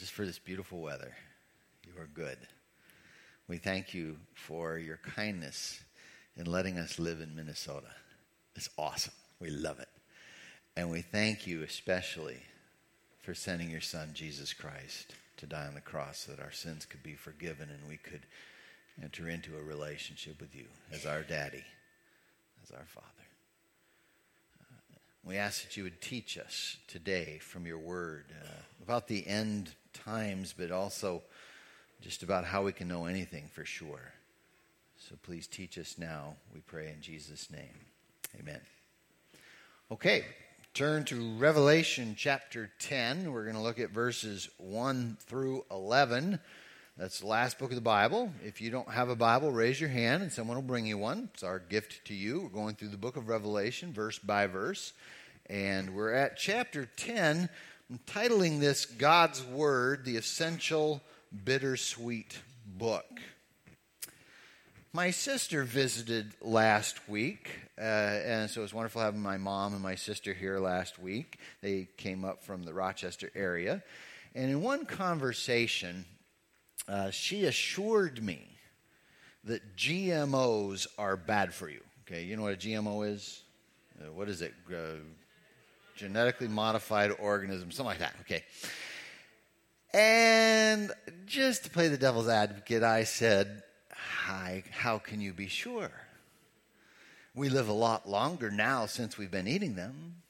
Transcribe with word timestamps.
just 0.00 0.12
for 0.12 0.24
this 0.24 0.38
beautiful 0.38 0.80
weather. 0.80 1.14
You 1.86 2.00
are 2.00 2.08
good. 2.14 2.38
We 3.48 3.58
thank 3.58 3.92
you 3.92 4.16
for 4.34 4.78
your 4.78 4.96
kindness 4.96 5.78
in 6.36 6.46
letting 6.46 6.78
us 6.78 6.98
live 6.98 7.20
in 7.20 7.36
Minnesota. 7.36 7.90
It's 8.56 8.70
awesome. 8.78 9.12
We 9.40 9.50
love 9.50 9.78
it. 9.78 9.90
And 10.74 10.90
we 10.90 11.02
thank 11.02 11.46
you 11.46 11.62
especially 11.62 12.38
for 13.20 13.34
sending 13.34 13.68
your 13.68 13.82
son, 13.82 14.12
Jesus 14.14 14.54
Christ, 14.54 15.14
to 15.36 15.46
die 15.46 15.66
on 15.66 15.74
the 15.74 15.82
cross 15.82 16.20
so 16.20 16.32
that 16.32 16.42
our 16.42 16.52
sins 16.52 16.86
could 16.86 17.02
be 17.02 17.14
forgiven 17.14 17.68
and 17.68 17.86
we 17.86 17.98
could 17.98 18.22
enter 19.02 19.28
into 19.28 19.58
a 19.58 19.62
relationship 19.62 20.40
with 20.40 20.56
you 20.56 20.64
as 20.92 21.04
our 21.04 21.22
daddy, 21.22 21.64
as 22.62 22.70
our 22.70 22.86
father. 22.86 23.06
Uh, 24.62 24.96
we 25.24 25.36
ask 25.36 25.62
that 25.62 25.76
you 25.76 25.82
would 25.82 26.00
teach 26.00 26.38
us 26.38 26.78
today 26.88 27.38
from 27.42 27.66
your 27.66 27.78
word 27.78 28.32
uh, 28.42 28.62
about 28.82 29.06
the 29.06 29.26
end 29.26 29.74
times, 29.92 30.54
but 30.56 30.70
also 30.70 31.22
just 32.00 32.22
about 32.22 32.44
how 32.44 32.62
we 32.62 32.72
can 32.72 32.88
know 32.88 33.06
anything 33.06 33.48
for 33.52 33.64
sure. 33.64 34.12
So 34.96 35.16
please 35.22 35.46
teach 35.46 35.78
us 35.78 35.96
now, 35.98 36.36
we 36.54 36.60
pray 36.60 36.88
in 36.88 37.00
Jesus' 37.00 37.50
name. 37.50 37.86
Amen. 38.38 38.60
Okay, 39.90 40.24
turn 40.72 41.04
to 41.06 41.36
Revelation 41.36 42.14
chapter 42.16 42.70
10. 42.78 43.32
We're 43.32 43.44
going 43.44 43.56
to 43.56 43.62
look 43.62 43.80
at 43.80 43.90
verses 43.90 44.48
1 44.58 45.16
through 45.26 45.64
11. 45.70 46.38
That's 46.96 47.20
the 47.20 47.26
last 47.26 47.58
book 47.58 47.70
of 47.70 47.76
the 47.76 47.80
Bible. 47.80 48.30
If 48.44 48.60
you 48.60 48.70
don't 48.70 48.90
have 48.90 49.08
a 49.08 49.16
Bible, 49.16 49.50
raise 49.50 49.80
your 49.80 49.88
hand 49.88 50.22
and 50.22 50.30
someone 50.30 50.56
will 50.56 50.62
bring 50.62 50.86
you 50.86 50.98
one. 50.98 51.30
It's 51.32 51.42
our 51.42 51.58
gift 51.58 52.04
to 52.04 52.14
you. 52.14 52.42
We're 52.42 52.48
going 52.50 52.74
through 52.74 52.88
the 52.88 52.98
book 52.98 53.16
of 53.16 53.28
Revelation, 53.28 53.92
verse 53.92 54.18
by 54.18 54.46
verse. 54.46 54.92
And 55.46 55.94
we're 55.94 56.12
at 56.12 56.36
chapter 56.36 56.88
10. 56.96 57.48
I'm 57.90 57.98
titling 58.06 58.60
this 58.60 58.84
God's 58.84 59.44
Word, 59.44 60.04
the 60.04 60.16
Essential 60.16 61.02
Bittersweet 61.44 62.38
Book. 62.64 63.18
My 64.92 65.10
sister 65.10 65.64
visited 65.64 66.32
last 66.40 67.08
week, 67.08 67.50
uh, 67.76 67.80
and 67.80 68.48
so 68.48 68.60
it 68.60 68.62
was 68.62 68.72
wonderful 68.72 69.02
having 69.02 69.20
my 69.20 69.38
mom 69.38 69.72
and 69.72 69.82
my 69.82 69.96
sister 69.96 70.32
here 70.32 70.60
last 70.60 71.00
week. 71.00 71.40
They 71.62 71.88
came 71.96 72.24
up 72.24 72.44
from 72.44 72.62
the 72.62 72.72
Rochester 72.72 73.32
area. 73.34 73.82
And 74.36 74.52
in 74.52 74.62
one 74.62 74.86
conversation, 74.86 76.04
uh, 76.86 77.10
she 77.10 77.44
assured 77.46 78.22
me 78.22 78.56
that 79.42 79.76
GMOs 79.76 80.86
are 80.96 81.16
bad 81.16 81.52
for 81.52 81.68
you. 81.68 81.80
Okay, 82.06 82.22
you 82.22 82.36
know 82.36 82.42
what 82.42 82.54
a 82.54 82.56
GMO 82.56 83.12
is? 83.12 83.42
Uh, 84.00 84.12
what 84.12 84.28
is 84.28 84.42
it? 84.42 84.54
Genetically 86.00 86.48
modified 86.48 87.12
organism, 87.18 87.70
something 87.70 87.84
like 87.84 87.98
that. 87.98 88.14
Okay. 88.22 88.42
And 89.92 90.90
just 91.26 91.64
to 91.64 91.70
play 91.70 91.88
the 91.88 91.98
devil's 91.98 92.26
advocate, 92.26 92.82
I 92.82 93.04
said, 93.04 93.62
Hi, 93.92 94.64
how 94.70 94.96
can 94.96 95.20
you 95.20 95.34
be 95.34 95.46
sure? 95.46 95.90
We 97.34 97.50
live 97.50 97.68
a 97.68 97.74
lot 97.74 98.08
longer 98.08 98.50
now 98.50 98.86
since 98.86 99.18
we've 99.18 99.30
been 99.30 99.46
eating 99.46 99.74
them. 99.74 100.22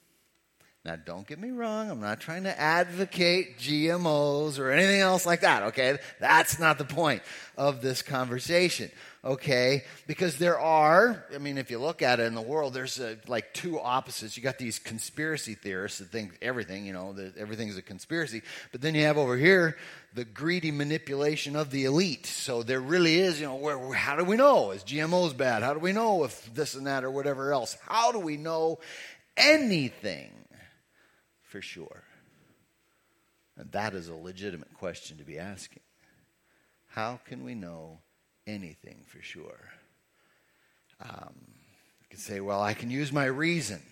Now, 0.82 0.96
don't 0.96 1.26
get 1.26 1.38
me 1.38 1.50
wrong. 1.50 1.90
I'm 1.90 2.00
not 2.00 2.20
trying 2.20 2.44
to 2.44 2.58
advocate 2.58 3.58
GMOs 3.58 4.58
or 4.58 4.70
anything 4.70 5.02
else 5.02 5.26
like 5.26 5.42
that, 5.42 5.64
okay? 5.64 5.98
That's 6.20 6.58
not 6.58 6.78
the 6.78 6.86
point 6.86 7.20
of 7.58 7.82
this 7.82 8.00
conversation, 8.00 8.90
okay? 9.22 9.84
Because 10.06 10.38
there 10.38 10.58
are, 10.58 11.26
I 11.34 11.36
mean, 11.36 11.58
if 11.58 11.70
you 11.70 11.78
look 11.78 12.00
at 12.00 12.18
it 12.18 12.22
in 12.22 12.34
the 12.34 12.40
world, 12.40 12.72
there's 12.72 12.98
a, 12.98 13.18
like 13.28 13.52
two 13.52 13.78
opposites. 13.78 14.38
You 14.38 14.42
got 14.42 14.56
these 14.56 14.78
conspiracy 14.78 15.52
theorists 15.54 15.98
that 15.98 16.06
think 16.06 16.38
everything, 16.40 16.86
you 16.86 16.94
know, 16.94 17.14
everything's 17.36 17.76
a 17.76 17.82
conspiracy. 17.82 18.40
But 18.72 18.80
then 18.80 18.94
you 18.94 19.02
have 19.02 19.18
over 19.18 19.36
here 19.36 19.76
the 20.14 20.24
greedy 20.24 20.70
manipulation 20.70 21.56
of 21.56 21.70
the 21.70 21.84
elite. 21.84 22.24
So 22.24 22.62
there 22.62 22.80
really 22.80 23.18
is, 23.18 23.38
you 23.38 23.44
know, 23.44 23.56
where, 23.56 23.92
how 23.92 24.16
do 24.16 24.24
we 24.24 24.38
know? 24.38 24.70
Is 24.70 24.82
GMOs 24.84 25.36
bad? 25.36 25.62
How 25.62 25.74
do 25.74 25.80
we 25.80 25.92
know 25.92 26.24
if 26.24 26.54
this 26.54 26.74
and 26.74 26.86
that 26.86 27.04
or 27.04 27.10
whatever 27.10 27.52
else? 27.52 27.76
How 27.86 28.12
do 28.12 28.18
we 28.18 28.38
know 28.38 28.78
anything? 29.36 30.39
For 31.50 31.60
sure? 31.60 32.04
And 33.56 33.70
that 33.72 33.94
is 33.94 34.08
a 34.08 34.14
legitimate 34.14 34.72
question 34.74 35.18
to 35.18 35.24
be 35.24 35.38
asking. 35.38 35.82
How 36.86 37.20
can 37.24 37.44
we 37.44 37.54
know 37.54 37.98
anything 38.46 39.04
for 39.06 39.20
sure? 39.20 39.70
Um, 41.00 41.34
you 42.00 42.06
can 42.08 42.18
say, 42.18 42.40
well, 42.40 42.62
I 42.62 42.74
can 42.74 42.90
use 42.90 43.12
my 43.12 43.26
reason. 43.26 43.82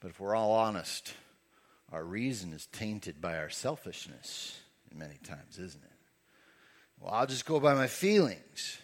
But 0.00 0.10
if 0.10 0.20
we're 0.20 0.36
all 0.36 0.52
honest, 0.52 1.14
our 1.92 2.04
reason 2.04 2.52
is 2.52 2.66
tainted 2.66 3.20
by 3.20 3.38
our 3.38 3.50
selfishness 3.50 4.60
many 4.94 5.18
times, 5.24 5.58
isn't 5.58 5.82
it? 5.82 5.90
Well, 7.00 7.12
I'll 7.12 7.26
just 7.26 7.46
go 7.46 7.58
by 7.58 7.74
my 7.74 7.86
feelings. 7.86 8.78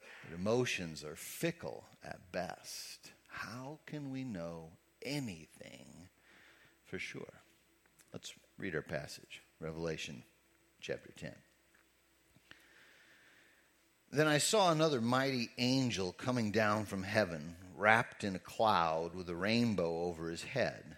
But 0.00 0.38
emotions 0.38 1.04
are 1.04 1.16
fickle 1.16 1.84
at 2.04 2.32
best. 2.32 3.12
How 3.28 3.78
can 3.86 4.10
we 4.10 4.24
know 4.24 4.70
anything 5.02 6.08
for 6.94 7.00
sure. 7.00 7.42
Let's 8.12 8.32
read 8.56 8.76
our 8.76 8.80
passage, 8.80 9.42
Revelation 9.58 10.22
chapter 10.80 11.10
10. 11.18 11.32
Then 14.12 14.28
I 14.28 14.38
saw 14.38 14.70
another 14.70 15.00
mighty 15.00 15.50
angel 15.58 16.12
coming 16.12 16.52
down 16.52 16.84
from 16.84 17.02
heaven, 17.02 17.56
wrapped 17.76 18.22
in 18.22 18.36
a 18.36 18.38
cloud 18.38 19.16
with 19.16 19.28
a 19.28 19.34
rainbow 19.34 20.04
over 20.04 20.30
his 20.30 20.44
head. 20.44 20.96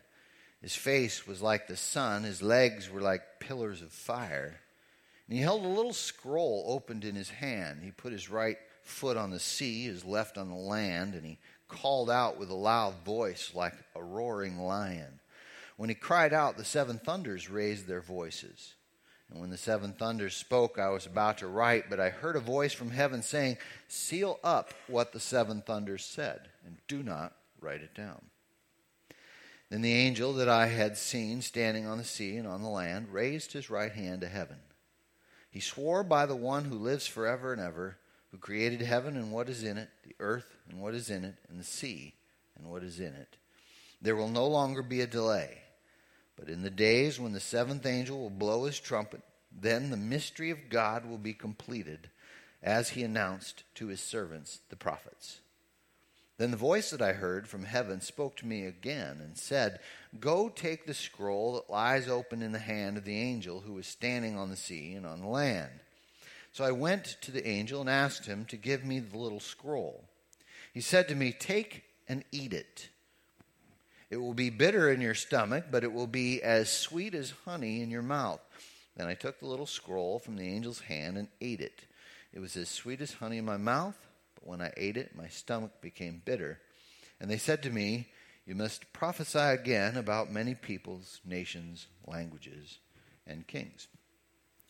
His 0.60 0.76
face 0.76 1.26
was 1.26 1.40
like 1.40 1.66
the 1.66 1.78
sun, 1.78 2.24
his 2.24 2.42
legs 2.42 2.90
were 2.90 3.00
like 3.00 3.40
pillars 3.40 3.80
of 3.80 3.90
fire. 3.90 4.60
And 5.26 5.38
he 5.38 5.42
held 5.42 5.64
a 5.64 5.68
little 5.68 5.94
scroll 5.94 6.66
opened 6.66 7.06
in 7.06 7.14
his 7.14 7.30
hand. 7.30 7.80
He 7.82 7.90
put 7.90 8.12
his 8.12 8.28
right 8.28 8.58
foot 8.82 9.16
on 9.16 9.30
the 9.30 9.40
sea, 9.40 9.86
his 9.86 10.04
left 10.04 10.36
on 10.36 10.50
the 10.50 10.56
land, 10.56 11.14
and 11.14 11.24
he 11.24 11.38
called 11.68 12.10
out 12.10 12.38
with 12.38 12.50
a 12.50 12.54
loud 12.54 13.02
voice 13.02 13.52
like 13.54 13.72
a 13.94 14.02
roaring 14.02 14.58
lion. 14.58 15.20
When 15.76 15.88
he 15.88 15.94
cried 15.94 16.32
out, 16.32 16.56
the 16.56 16.64
seven 16.64 16.98
thunders 16.98 17.50
raised 17.50 17.86
their 17.86 18.00
voices. 18.00 18.74
And 19.30 19.40
when 19.40 19.50
the 19.50 19.58
seven 19.58 19.92
thunders 19.92 20.36
spoke, 20.36 20.78
I 20.78 20.90
was 20.90 21.06
about 21.06 21.38
to 21.38 21.48
write, 21.48 21.90
but 21.90 22.00
I 22.00 22.10
heard 22.10 22.36
a 22.36 22.40
voice 22.40 22.72
from 22.72 22.90
heaven 22.90 23.22
saying, 23.22 23.58
Seal 23.88 24.38
up 24.44 24.72
what 24.86 25.12
the 25.12 25.20
seven 25.20 25.62
thunders 25.62 26.04
said, 26.04 26.48
and 26.64 26.78
do 26.86 27.02
not 27.02 27.34
write 27.60 27.82
it 27.82 27.94
down. 27.94 28.22
Then 29.68 29.82
the 29.82 29.92
angel 29.92 30.32
that 30.34 30.48
I 30.48 30.66
had 30.66 30.96
seen 30.96 31.42
standing 31.42 31.86
on 31.86 31.98
the 31.98 32.04
sea 32.04 32.36
and 32.36 32.46
on 32.46 32.62
the 32.62 32.68
land 32.68 33.12
raised 33.12 33.52
his 33.52 33.68
right 33.68 33.90
hand 33.90 34.20
to 34.20 34.28
heaven. 34.28 34.58
He 35.50 35.60
swore 35.60 36.04
by 36.04 36.26
the 36.26 36.36
one 36.36 36.66
who 36.66 36.76
lives 36.76 37.06
forever 37.06 37.52
and 37.52 37.60
ever, 37.60 37.98
who 38.30 38.38
created 38.38 38.80
heaven 38.80 39.16
and 39.16 39.32
what 39.32 39.48
is 39.48 39.64
in 39.64 39.76
it, 39.76 39.88
the 40.04 40.14
earth 40.20 40.56
and 40.68 40.80
what 40.80 40.94
is 40.94 41.10
in 41.10 41.24
it, 41.24 41.34
and 41.48 41.58
the 41.58 41.64
sea 41.64 42.14
and 42.56 42.70
what 42.70 42.84
is 42.84 43.00
in 43.00 43.14
it. 43.14 43.36
There 44.00 44.14
will 44.14 44.28
no 44.28 44.46
longer 44.46 44.82
be 44.82 45.00
a 45.00 45.06
delay. 45.06 45.62
But 46.36 46.48
in 46.48 46.62
the 46.62 46.70
days 46.70 47.18
when 47.18 47.32
the 47.32 47.40
seventh 47.40 47.86
angel 47.86 48.18
will 48.18 48.30
blow 48.30 48.64
his 48.64 48.78
trumpet, 48.78 49.22
then 49.50 49.90
the 49.90 49.96
mystery 49.96 50.50
of 50.50 50.68
God 50.68 51.06
will 51.06 51.18
be 51.18 51.32
completed, 51.32 52.10
as 52.62 52.90
he 52.90 53.02
announced 53.02 53.64
to 53.76 53.86
his 53.86 54.00
servants, 54.00 54.60
the 54.68 54.76
prophets. 54.76 55.40
Then 56.38 56.50
the 56.50 56.56
voice 56.58 56.90
that 56.90 57.00
I 57.00 57.14
heard 57.14 57.48
from 57.48 57.64
heaven 57.64 58.02
spoke 58.02 58.36
to 58.36 58.46
me 58.46 58.66
again 58.66 59.20
and 59.22 59.38
said, 59.38 59.80
Go 60.20 60.50
take 60.50 60.84
the 60.84 60.92
scroll 60.92 61.54
that 61.54 61.70
lies 61.70 62.08
open 62.08 62.42
in 62.42 62.52
the 62.52 62.58
hand 62.58 62.98
of 62.98 63.04
the 63.04 63.18
angel 63.18 63.60
who 63.60 63.78
is 63.78 63.86
standing 63.86 64.36
on 64.36 64.50
the 64.50 64.56
sea 64.56 64.92
and 64.94 65.06
on 65.06 65.20
the 65.20 65.28
land. 65.28 65.70
So 66.52 66.64
I 66.64 66.72
went 66.72 67.16
to 67.22 67.30
the 67.30 67.46
angel 67.46 67.80
and 67.80 67.88
asked 67.88 68.26
him 68.26 68.44
to 68.46 68.56
give 68.56 68.84
me 68.84 68.98
the 69.00 69.16
little 69.16 69.40
scroll. 69.40 70.04
He 70.74 70.82
said 70.82 71.08
to 71.08 71.14
me, 71.14 71.32
Take 71.32 71.84
and 72.06 72.22
eat 72.32 72.52
it. 72.52 72.90
It 74.10 74.18
will 74.18 74.34
be 74.34 74.50
bitter 74.50 74.90
in 74.90 75.00
your 75.00 75.14
stomach, 75.14 75.66
but 75.70 75.82
it 75.82 75.92
will 75.92 76.06
be 76.06 76.42
as 76.42 76.70
sweet 76.70 77.14
as 77.14 77.32
honey 77.44 77.82
in 77.82 77.90
your 77.90 78.02
mouth. 78.02 78.40
Then 78.96 79.08
I 79.08 79.14
took 79.14 79.40
the 79.40 79.46
little 79.46 79.66
scroll 79.66 80.18
from 80.18 80.36
the 80.36 80.48
angel's 80.48 80.80
hand 80.80 81.18
and 81.18 81.28
ate 81.40 81.60
it. 81.60 81.82
It 82.32 82.40
was 82.40 82.56
as 82.56 82.68
sweet 82.68 83.00
as 83.00 83.14
honey 83.14 83.38
in 83.38 83.44
my 83.44 83.56
mouth, 83.56 83.96
but 84.34 84.46
when 84.46 84.60
I 84.60 84.72
ate 84.76 84.96
it, 84.96 85.16
my 85.16 85.28
stomach 85.28 85.80
became 85.80 86.22
bitter. 86.24 86.60
And 87.20 87.30
they 87.30 87.38
said 87.38 87.62
to 87.64 87.70
me, 87.70 88.08
You 88.46 88.54
must 88.54 88.92
prophesy 88.92 89.38
again 89.38 89.96
about 89.96 90.32
many 90.32 90.54
peoples, 90.54 91.20
nations, 91.24 91.86
languages, 92.06 92.78
and 93.26 93.46
kings. 93.46 93.88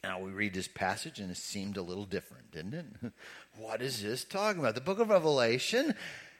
Now 0.02 0.20
we 0.20 0.30
read 0.30 0.54
this 0.54 0.68
passage 0.68 1.18
and 1.18 1.30
it 1.30 1.36
seemed 1.36 1.76
a 1.76 1.82
little 1.82 2.04
different, 2.04 2.52
didn't 2.52 2.74
it? 2.74 3.12
what 3.58 3.82
is 3.82 4.02
this 4.02 4.24
talking 4.24 4.60
about? 4.60 4.76
The 4.76 4.80
book 4.80 5.00
of 5.00 5.08
Revelation. 5.10 5.94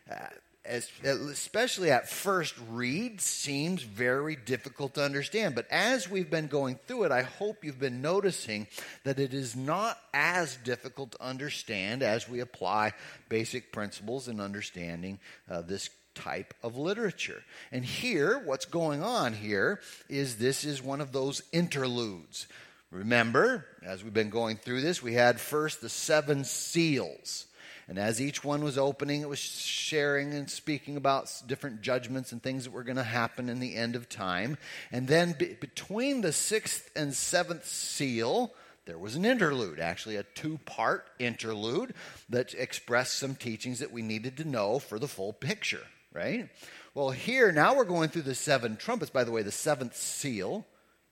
Uh, 0.09 0.29
as, 0.67 0.91
especially 1.05 1.91
at 1.91 2.09
first 2.09 2.55
read, 2.69 3.21
seems 3.21 3.83
very 3.83 4.37
difficult 4.37 4.95
to 4.95 5.05
understand. 5.05 5.55
But 5.55 5.67
as 5.71 6.11
we've 6.11 6.31
been 6.31 6.47
going 6.47 6.79
through 6.87 7.05
it, 7.05 7.13
I 7.13 7.23
hope 7.23 7.65
you've 7.65 7.81
been 7.81 8.03
noticing 8.03 8.67
that 9.05 9.19
it 9.19 9.33
is 9.33 9.57
not 9.57 9.99
as 10.13 10.57
difficult 10.57 11.13
to 11.13 11.23
understand 11.23 12.03
as 12.03 12.29
we 12.29 12.41
apply 12.41 12.93
basic 13.29 13.73
principles 13.73 14.29
in 14.29 14.41
understanding 14.41 15.19
uh, 15.51 15.63
this 15.63 15.91
type 16.15 16.55
of 16.63 16.77
literature. 16.77 17.43
And 17.71 17.85
here, 17.85 18.39
what's 18.39 18.65
going 18.65 19.03
on 19.03 19.35
here 19.35 19.81
is 20.09 20.37
this 20.37 20.65
is 20.65 20.83
one 20.83 21.01
of 21.01 21.13
those 21.13 21.43
interludes. 21.53 22.47
Remember, 22.91 23.67
as 23.85 24.03
we've 24.03 24.15
been 24.15 24.31
going 24.31 24.57
through 24.57 24.81
this, 24.81 25.03
we 25.03 25.15
had 25.15 25.41
first 25.41 25.81
the 25.81 25.89
seven 25.89 26.45
seals. 26.45 27.47
And 27.89 27.99
as 27.99 28.21
each 28.21 28.43
one 28.43 28.65
was 28.65 28.77
opening, 28.77 29.21
it 29.21 29.29
was 29.29 29.39
sharing 29.39 30.35
and 30.35 30.51
speaking 30.51 30.97
about 30.97 31.33
different 31.47 31.83
judgments 31.83 32.33
and 32.33 32.43
things 32.43 32.65
that 32.65 32.73
were 32.73 32.83
going 32.83 32.97
to 32.97 33.05
happen 33.05 33.49
in 33.49 33.61
the 33.61 33.77
end 33.77 33.95
of 33.95 34.09
time. 34.09 34.59
And 34.91 35.07
then 35.07 35.37
be- 35.39 35.55
between 35.55 36.21
the 36.21 36.33
sixth 36.33 36.91
and 36.97 37.15
seventh 37.15 37.65
seal, 37.65 38.53
there 38.87 38.99
was 38.99 39.15
an 39.15 39.25
interlude, 39.25 39.79
actually, 39.79 40.17
a 40.17 40.25
two 40.25 40.59
part 40.65 41.07
interlude 41.21 41.95
that 42.29 42.55
expressed 42.55 43.19
some 43.19 43.37
teachings 43.37 43.79
that 43.79 43.93
we 43.93 44.03
needed 44.03 44.37
to 44.39 44.49
know 44.49 44.81
for 44.81 44.99
the 44.99 45.09
full 45.09 45.33
picture, 45.33 45.85
right? 46.13 46.49
Well, 46.93 47.11
here, 47.11 47.53
now 47.53 47.77
we're 47.77 47.85
going 47.85 48.09
through 48.09 48.23
the 48.23 48.35
seven 48.35 48.77
trumpets. 48.77 49.11
By 49.11 49.23
the 49.23 49.33
way, 49.33 49.43
the 49.43 49.53
seventh 49.53 49.97
seal 49.97 50.67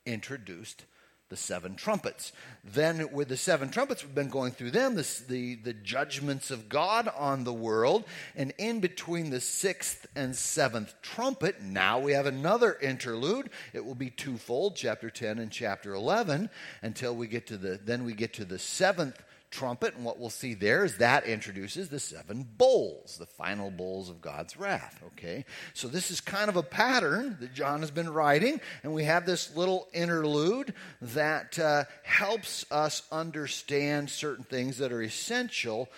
introduced 0.07 0.85
the 1.31 1.37
seven 1.37 1.75
trumpets. 1.75 2.33
Then, 2.63 3.11
with 3.13 3.29
the 3.29 3.37
seven 3.37 3.71
trumpets, 3.71 4.05
we've 4.05 4.15
been 4.15 4.29
going 4.29 4.53
through 4.53 4.73
them, 4.73 4.95
the, 4.95 5.23
the, 5.29 5.55
the, 5.57 5.73
judgments 5.73 6.51
of 6.51 6.69
God 6.69 7.09
on 7.17 7.45
the 7.45 7.53
world. 7.53 8.05
And 8.37 8.53
in 8.59 8.81
between 8.81 9.31
the 9.31 9.41
sixth 9.41 10.07
and 10.15 10.37
seventh 10.37 10.95
trumpet, 11.03 11.63
now 11.63 11.99
we 11.99 12.13
have 12.13 12.27
another 12.27 12.77
interlude. 12.81 13.51
It 13.73 13.85
will 13.85 13.95
be 13.95 14.11
twofold, 14.11 14.77
chapter 14.77 15.11
10 15.11 15.39
and 15.39 15.51
chapter 15.51 15.95
11, 15.95 16.51
until 16.83 17.17
we 17.17 17.27
get 17.27 17.47
to 17.49 17.57
the, 17.57 17.81
then 17.83 18.05
we 18.05 18.13
get 18.13 18.35
to 18.35 18.45
the 18.45 18.59
seventh 18.59 19.21
trumpet, 19.55 19.95
and 19.95 20.05
what 20.05 20.19
we'll 20.19 20.31
see 20.31 20.55
there 20.55 20.85
is 20.85 20.99
that 20.99 21.25
introduces 21.25 21.89
the 21.89 22.01
seven 22.01 22.47
bowls, 22.59 23.17
the 23.19 23.27
final 23.27 23.71
bowls 23.71 24.11
of 24.11 24.21
God's 24.21 24.57
wrath. 24.57 25.01
Okay? 25.13 25.45
So 25.73 25.89
this 25.89 26.11
is 26.11 26.21
kind 26.21 26.49
of 26.49 26.57
a 26.57 26.63
pattern 26.63 27.37
that 27.41 27.55
John 27.55 27.81
has 27.81 27.91
been 27.91 28.13
writing, 28.13 28.61
and 28.83 28.93
we 28.93 29.05
have 29.05 29.25
this 29.25 29.57
little 29.57 29.87
interlude 29.93 30.75
that 31.01 31.59
uh, 31.59 31.85
helps 32.03 32.67
us 32.71 33.03
understand 33.13 34.11
certain 34.11 34.45
things 34.45 34.79
that 34.79 34.93
are 34.93 35.03
essential 35.03 35.89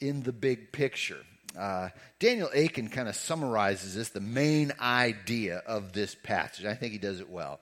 in 0.00 0.22
the 0.22 0.32
big 0.32 0.70
picture. 0.70 1.24
Uh, 1.58 1.88
Daniel 2.18 2.50
Akin 2.54 2.88
kind 2.88 3.08
of 3.08 3.16
summarizes 3.16 3.94
this, 3.94 4.10
the 4.10 4.20
main 4.20 4.72
idea 4.80 5.62
of 5.66 5.92
this 5.92 6.14
passage. 6.14 6.64
I 6.64 6.74
think 6.74 6.92
he 6.92 6.98
does 6.98 7.20
it 7.20 7.30
well. 7.30 7.60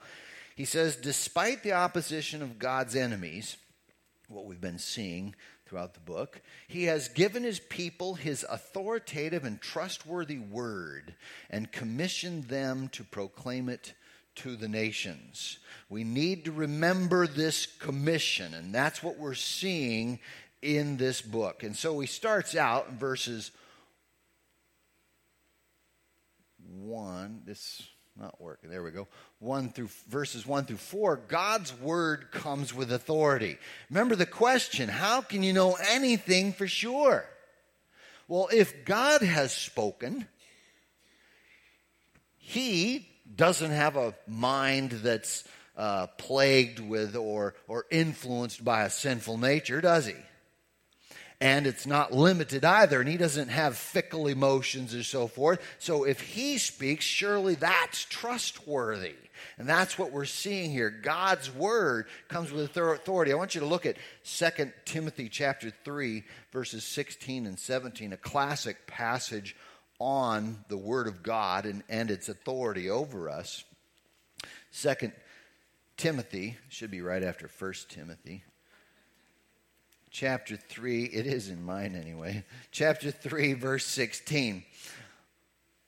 He 0.56 0.64
says, 0.64 0.96
Despite 0.96 1.62
the 1.62 1.72
opposition 1.72 2.42
of 2.42 2.58
God's 2.58 2.96
enemies, 2.96 3.56
what 4.28 4.44
we've 4.44 4.60
been 4.60 4.78
seeing 4.78 5.34
throughout 5.66 5.94
the 5.94 6.00
book. 6.00 6.40
He 6.66 6.84
has 6.84 7.08
given 7.08 7.42
his 7.42 7.60
people 7.60 8.14
his 8.14 8.44
authoritative 8.48 9.44
and 9.44 9.60
trustworthy 9.60 10.38
word 10.38 11.14
and 11.50 11.72
commissioned 11.72 12.44
them 12.44 12.88
to 12.90 13.04
proclaim 13.04 13.68
it 13.68 13.94
to 14.36 14.56
the 14.56 14.68
nations. 14.68 15.58
We 15.88 16.04
need 16.04 16.44
to 16.44 16.52
remember 16.52 17.26
this 17.26 17.66
commission, 17.66 18.54
and 18.54 18.74
that's 18.74 19.02
what 19.02 19.18
we're 19.18 19.34
seeing 19.34 20.20
in 20.62 20.96
this 20.96 21.20
book. 21.20 21.62
And 21.62 21.76
so 21.76 21.98
he 22.00 22.06
starts 22.06 22.54
out 22.54 22.88
in 22.88 22.98
verses 22.98 23.50
1. 26.70 27.42
This 27.44 27.82
not 28.18 28.40
working. 28.40 28.70
There 28.70 28.82
we 28.82 28.90
go. 28.90 29.06
1 29.38 29.70
through 29.70 29.90
verses 30.08 30.46
1 30.46 30.64
through 30.64 30.76
4, 30.76 31.16
God's 31.28 31.72
word 31.78 32.30
comes 32.32 32.74
with 32.74 32.92
authority. 32.92 33.58
Remember 33.90 34.16
the 34.16 34.26
question, 34.26 34.88
how 34.88 35.20
can 35.20 35.42
you 35.42 35.52
know 35.52 35.76
anything 35.90 36.52
for 36.52 36.66
sure? 36.66 37.24
Well, 38.26 38.48
if 38.52 38.84
God 38.84 39.22
has 39.22 39.52
spoken, 39.52 40.26
he 42.36 43.08
doesn't 43.34 43.70
have 43.70 43.96
a 43.96 44.14
mind 44.26 44.90
that's 44.90 45.44
uh, 45.76 46.08
plagued 46.18 46.80
with 46.80 47.14
or, 47.14 47.54
or 47.68 47.86
influenced 47.90 48.64
by 48.64 48.82
a 48.82 48.90
sinful 48.90 49.38
nature, 49.38 49.80
does 49.80 50.06
he? 50.06 50.16
And 51.40 51.66
it's 51.66 51.86
not 51.86 52.12
limited 52.12 52.64
either. 52.64 53.00
And 53.00 53.08
he 53.08 53.16
doesn't 53.16 53.48
have 53.48 53.76
fickle 53.76 54.26
emotions 54.26 54.94
and 54.94 55.04
so 55.04 55.28
forth. 55.28 55.60
So 55.78 56.04
if 56.04 56.20
he 56.20 56.58
speaks, 56.58 57.04
surely 57.04 57.54
that's 57.54 58.04
trustworthy. 58.04 59.14
And 59.56 59.68
that's 59.68 59.98
what 59.98 60.10
we're 60.10 60.24
seeing 60.24 60.70
here. 60.70 60.90
God's 60.90 61.52
word 61.54 62.06
comes 62.28 62.50
with 62.50 62.76
authority. 62.76 63.32
I 63.32 63.36
want 63.36 63.54
you 63.54 63.60
to 63.60 63.66
look 63.66 63.86
at 63.86 63.96
2 64.24 64.72
Timothy 64.84 65.28
chapter 65.28 65.72
3 65.84 66.24
verses 66.52 66.84
16 66.84 67.46
and 67.46 67.58
17, 67.58 68.12
a 68.12 68.16
classic 68.16 68.86
passage 68.86 69.54
on 70.00 70.64
the 70.68 70.76
word 70.76 71.06
of 71.06 71.22
God 71.22 71.66
and, 71.66 71.82
and 71.88 72.10
its 72.10 72.28
authority 72.28 72.90
over 72.90 73.28
us. 73.28 73.64
2 74.80 75.12
Timothy 75.96 76.56
should 76.68 76.90
be 76.90 77.00
right 77.00 77.22
after 77.22 77.48
1 77.58 77.72
Timothy 77.88 78.44
chapter 80.10 80.56
3, 80.56 81.04
it 81.04 81.26
is 81.26 81.48
in 81.48 81.62
mine 81.62 81.94
anyway, 81.94 82.44
chapter 82.70 83.10
3, 83.10 83.54
verse 83.54 83.84
16. 83.86 84.64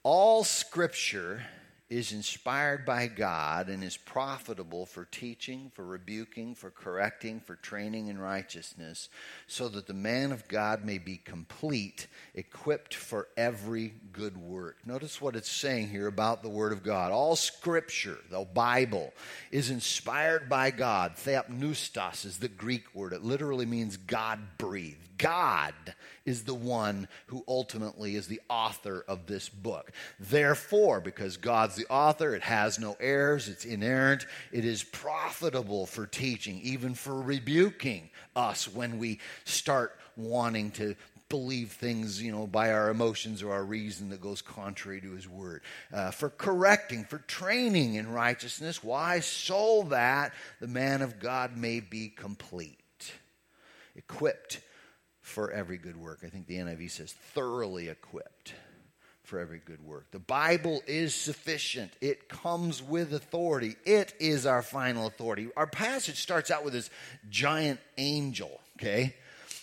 All 0.03 0.45
scripture 0.45 1.43
is 1.91 2.13
inspired 2.13 2.87
by 2.87 3.09
God 3.09 3.69
and 3.69 3.83
is 3.83 3.97
profitable 3.97 4.87
for 4.87 5.07
teaching, 5.07 5.73
for 5.75 5.85
rebuking, 5.85 6.55
for 6.55 6.71
correcting, 6.71 7.41
for 7.41 7.57
training 7.57 8.07
in 8.07 8.17
righteousness, 8.17 9.09
so 9.49 9.69
that 9.69 9.89
the 9.89 9.93
man 9.93 10.31
of 10.31 10.47
God 10.47 10.85
may 10.85 10.99
be 10.99 11.17
complete, 11.17 12.07
equipped 12.33 12.95
for 12.95 13.27
every 13.37 13.93
good 14.13 14.37
work. 14.37 14.79
Notice 14.87 15.21
what 15.21 15.35
it's 15.35 15.51
saying 15.51 15.89
here 15.89 16.07
about 16.07 16.45
the 16.45 16.49
Word 16.49 16.73
of 16.73 16.85
God. 16.85 17.11
All 17.11 17.35
Scripture, 17.35 18.19
the 18.31 18.45
Bible, 18.45 19.13
is 19.51 19.69
inspired 19.69 20.49
by 20.49 20.71
God. 20.71 21.17
Theopneustos 21.17 22.25
is 22.25 22.39
the 22.39 22.49
Greek 22.49 22.95
word, 22.95 23.13
it 23.13 23.25
literally 23.25 23.67
means 23.67 23.97
God 23.97 24.39
breathed. 24.59 25.10
God 25.21 25.75
is 26.25 26.45
the 26.45 26.55
one 26.55 27.09
who 27.27 27.45
ultimately 27.47 28.17
is 28.17 28.27
the 28.27 28.41
author 28.49 29.05
of 29.07 29.27
this 29.27 29.49
book. 29.49 29.93
Therefore, 30.19 31.01
because 31.01 31.37
God's 31.37 31.77
the 31.77 31.87
author, 31.91 32.35
it 32.35 32.43
has 32.43 32.79
no 32.79 32.97
errors, 32.99 33.49
it's 33.49 33.67
inerrant, 33.67 34.25
it 34.51 34.65
is 34.65 34.83
profitable 34.83 35.85
for 35.85 36.07
teaching, 36.07 36.61
even 36.63 36.95
for 36.95 37.21
rebuking 37.21 38.09
us 38.35 38.67
when 38.67 38.99
we 38.99 39.19
start 39.45 39.99
wanting 40.17 40.71
to 40.73 40.97
believe 41.29 41.73
things, 41.73 42.21
you 42.21 42.33
know, 42.33 42.47
by 42.47 42.73
our 42.73 42.89
emotions 42.89 43.43
or 43.43 43.53
our 43.53 43.63
reason 43.63 44.09
that 44.11 44.21
goes 44.21 44.41
contrary 44.43 45.01
to 45.03 45.13
his 45.13 45.29
word. 45.29 45.61
Uh, 45.93 46.11
for 46.11 46.31
correcting, 46.31 47.05
for 47.05 47.19
training 47.19 47.95
in 47.95 48.11
righteousness. 48.11 48.83
Why? 48.83 49.21
So 49.21 49.85
that 49.91 50.33
the 50.61 50.67
man 50.67 51.03
of 51.03 51.21
God 51.21 51.57
may 51.57 51.81
be 51.81 52.09
complete, 52.09 53.13
equipped 53.95 54.61
for 55.21 55.51
every 55.51 55.79
good 55.79 55.97
work. 55.97 56.21
I 56.25 56.29
think 56.29 56.47
the 56.47 56.57
NIV 56.57 56.91
says 56.91 57.13
thoroughly 57.35 57.89
equipped 57.89 58.55
for 59.23 59.39
every 59.39 59.61
good 59.65 59.85
work. 59.87 60.11
The 60.11 60.19
Bible 60.19 60.83
is 60.89 61.15
sufficient. 61.15 61.93
It 62.01 62.29
comes 62.29 62.83
with 62.83 63.15
authority. 63.15 63.77
It 63.85 64.13
is 64.19 64.45
our 64.45 64.63
final 64.63 65.07
authority. 65.07 65.49
Our 65.57 65.69
passage 65.69 66.21
starts 66.21 66.51
out 66.51 66.65
with 66.65 66.73
this 66.73 66.91
giant 67.29 67.79
angel, 67.97 68.61
okay? 68.77 69.15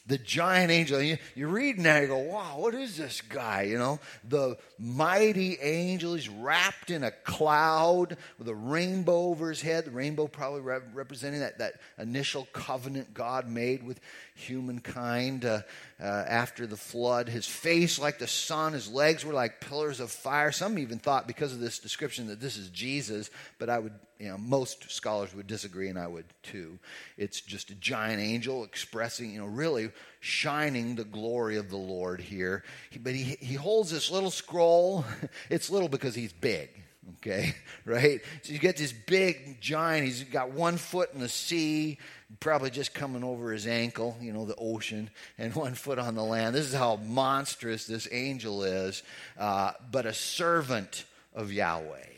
The 0.08 0.18
giant 0.18 0.72
angel. 0.72 1.02
You, 1.02 1.18
you 1.36 1.48
read 1.48 1.80
that, 1.80 2.02
you 2.02 2.08
go, 2.08 2.18
wow, 2.18 2.58
what 2.58 2.74
is 2.74 2.98
this 2.98 3.22
guy? 3.22 3.64
You 3.64 3.78
know, 3.78 4.00
the 4.24 4.58
mighty 4.80 5.60
angel. 5.60 6.14
He's 6.14 6.30
wrapped 6.30 6.90
in 6.90 7.04
a 7.04 7.12
cloud 7.12 8.18
with 8.40 8.48
a 8.48 8.56
rainbow 8.56 9.26
over 9.26 9.50
his 9.50 9.62
head. 9.62 9.86
The 9.86 9.92
rainbow 9.92 10.28
probably 10.28 10.62
re- 10.62 10.80
representing 10.94 11.42
that, 11.42 11.60
that 11.60 11.82
initial 11.98 12.48
covenant 12.54 13.14
God 13.14 13.50
made 13.50 13.84
with 13.84 14.00
humankind 14.34 15.44
uh, 15.44 15.62
uh, 16.00 16.04
after 16.04 16.66
the 16.66 16.78
flood. 16.78 17.28
His 17.28 17.46
face 17.46 18.00
like 18.00 18.18
the 18.18 18.28
sun, 18.28 18.74
his 18.74 18.90
legs 18.90 19.26
were 19.26 19.34
like 19.34 19.60
pillars 19.60 20.00
of 20.00 20.10
fire. 20.10 20.54
Some 20.54 20.80
even 20.80 21.00
thought, 21.00 21.28
because 21.28 21.52
of 21.52 21.60
this 21.60 21.80
description, 21.80 22.28
that 22.28 22.40
this 22.40 22.58
is 22.58 22.70
Jesus, 22.70 23.30
but 23.60 23.70
I 23.70 23.80
would 23.80 23.94
you 24.20 24.30
know, 24.30 24.38
most 24.38 24.90
scholars 24.90 25.34
would 25.36 25.48
disagree, 25.48 25.90
and 25.90 26.00
I 26.00 26.08
would 26.08 26.26
too. 26.42 26.80
It's 27.18 27.42
just 27.42 27.70
a 27.70 27.76
giant 27.76 28.20
angel 28.20 28.64
expressing, 28.64 29.32
you 29.32 29.40
know, 29.40 29.46
really 29.46 29.92
shining 30.20 30.96
the 30.96 31.04
glory 31.04 31.58
of 31.58 31.70
the 31.70 31.78
Lord 31.78 32.20
here. 32.20 32.64
He, 32.90 33.00
but 33.00 33.14
he, 33.14 33.38
he 33.40 33.54
holds 33.54 33.92
this 33.92 34.10
little 34.10 34.32
scroll. 34.32 35.06
It's 35.50 35.70
little 35.70 35.90
because 35.90 36.16
he's 36.16 36.34
big, 36.34 36.70
okay, 37.18 37.54
right? 37.86 38.22
So 38.42 38.54
you 38.54 38.60
get 38.60 38.78
this 38.78 38.92
big 38.92 39.62
giant. 39.62 40.06
He's 40.06 40.24
got 40.24 40.52
one 40.52 40.78
foot 40.78 41.14
in 41.14 41.20
the 41.20 41.30
sea, 41.30 42.00
probably 42.40 42.70
just 42.70 42.94
coming 42.94 43.24
over 43.24 43.52
his 43.52 43.68
ankle, 43.68 44.18
you 44.22 44.34
know, 44.34 44.46
the 44.46 44.56
ocean, 44.56 45.10
and 45.38 45.54
one 45.56 45.76
foot 45.76 46.00
on 46.00 46.16
the 46.16 46.24
land. 46.24 46.56
This 46.56 46.68
is 46.68 46.74
how 46.74 46.98
monstrous 46.98 47.86
this 47.86 48.08
angel 48.12 48.64
is, 48.64 49.04
uh, 49.38 49.74
but 49.92 50.06
a 50.06 50.14
servant 50.14 51.06
of 51.34 51.52
Yahweh. 51.52 52.17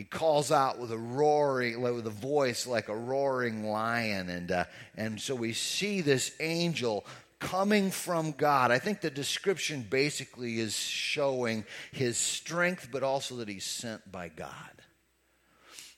He 0.00 0.04
calls 0.04 0.50
out 0.50 0.78
with 0.78 0.92
a 0.92 0.96
roaring, 0.96 1.82
with 1.82 2.06
a 2.06 2.08
voice 2.08 2.66
like 2.66 2.88
a 2.88 2.96
roaring 2.96 3.66
lion, 3.66 4.30
and 4.30 4.50
uh, 4.50 4.64
and 4.96 5.20
so 5.20 5.34
we 5.34 5.52
see 5.52 6.00
this 6.00 6.32
angel 6.40 7.04
coming 7.38 7.90
from 7.90 8.32
God. 8.32 8.70
I 8.70 8.78
think 8.78 9.02
the 9.02 9.10
description 9.10 9.82
basically 9.90 10.58
is 10.58 10.74
showing 10.74 11.66
his 11.92 12.16
strength, 12.16 12.88
but 12.90 13.02
also 13.02 13.36
that 13.36 13.48
he's 13.50 13.66
sent 13.66 14.10
by 14.10 14.28
God. 14.28 14.72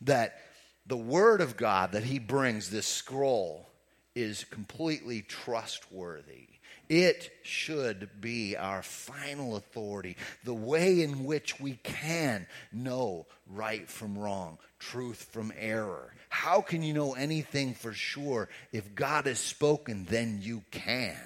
That 0.00 0.36
the 0.84 0.96
word 0.96 1.40
of 1.40 1.56
God 1.56 1.92
that 1.92 2.02
he 2.02 2.18
brings, 2.18 2.70
this 2.70 2.88
scroll, 2.88 3.68
is 4.16 4.42
completely 4.42 5.22
trustworthy. 5.22 6.48
It 6.92 7.30
should 7.42 8.20
be 8.20 8.54
our 8.54 8.82
final 8.82 9.56
authority, 9.56 10.18
the 10.44 10.52
way 10.52 11.00
in 11.00 11.24
which 11.24 11.58
we 11.58 11.76
can 11.82 12.46
know 12.70 13.24
right 13.46 13.88
from 13.88 14.18
wrong, 14.18 14.58
truth 14.78 15.26
from 15.32 15.54
error. 15.58 16.12
How 16.28 16.60
can 16.60 16.82
you 16.82 16.92
know 16.92 17.14
anything 17.14 17.72
for 17.72 17.94
sure? 17.94 18.50
If 18.72 18.94
God 18.94 19.24
has 19.24 19.38
spoken, 19.38 20.04
then 20.04 20.40
you 20.42 20.64
can 20.70 21.16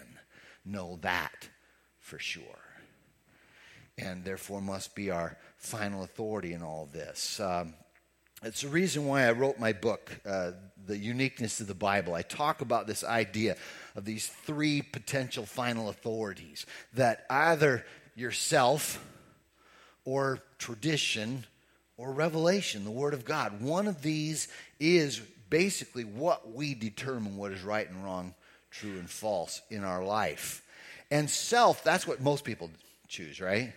know 0.64 1.00
that 1.02 1.48
for 1.98 2.20
sure. 2.20 2.44
And 3.98 4.24
therefore 4.24 4.60
must 4.60 4.94
be 4.94 5.10
our 5.10 5.36
final 5.56 6.04
authority 6.04 6.52
in 6.52 6.62
all 6.62 6.88
this. 6.92 7.40
Um, 7.40 7.74
it's 8.40 8.62
the 8.62 8.68
reason 8.68 9.06
why 9.06 9.24
I 9.24 9.32
wrote 9.32 9.58
my 9.58 9.72
book, 9.72 10.12
uh, 10.24 10.52
The 10.86 10.96
Uniqueness 10.98 11.60
of 11.60 11.66
the 11.66 11.74
Bible. 11.74 12.14
I 12.14 12.22
talk 12.22 12.60
about 12.60 12.86
this 12.86 13.04
idea 13.04 13.56
of 13.94 14.04
these 14.04 14.26
three 14.26 14.82
potential 14.82 15.44
final 15.44 15.88
authorities 15.88 16.66
that 16.94 17.26
either 17.30 17.84
yourself 18.14 19.04
or 20.04 20.40
tradition 20.58 21.44
or 21.96 22.12
revelation, 22.12 22.84
the 22.84 22.90
Word 22.90 23.14
of 23.14 23.24
God, 23.24 23.60
one 23.60 23.86
of 23.86 24.02
these 24.02 24.48
is 24.78 25.20
basically 25.48 26.04
what 26.04 26.52
we 26.52 26.74
determine 26.74 27.36
what 27.36 27.52
is 27.52 27.62
right 27.62 27.88
and 27.88 28.04
wrong, 28.04 28.34
true 28.70 28.98
and 28.98 29.08
false 29.08 29.62
in 29.70 29.84
our 29.84 30.04
life. 30.04 30.62
And 31.10 31.30
self, 31.30 31.84
that's 31.84 32.06
what 32.06 32.20
most 32.20 32.44
people 32.44 32.70
choose, 33.08 33.40
right? 33.40 33.72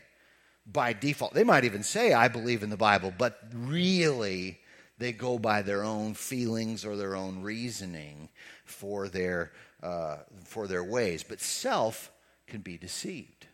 By 0.71 0.93
default. 0.93 1.33
They 1.33 1.43
might 1.43 1.63
even 1.63 1.83
say, 1.83 2.13
I 2.13 2.27
believe 2.27 2.63
in 2.63 2.69
the 2.69 2.77
Bible, 2.77 3.13
but 3.17 3.39
really 3.53 4.59
they 4.99 5.13
go 5.13 5.39
by 5.39 5.61
their 5.61 5.83
own 5.83 6.13
feelings 6.13 6.85
or 6.85 6.95
their 6.95 7.15
own 7.15 7.41
reasoning 7.41 8.29
for 8.65 9.07
their 9.07 9.51
uh, 9.81 10.17
for 10.43 10.67
their 10.67 10.83
ways. 10.83 11.23
But 11.23 11.39
self 11.39 12.11
can 12.47 12.61
be 12.61 12.77
deceived. 12.77 13.47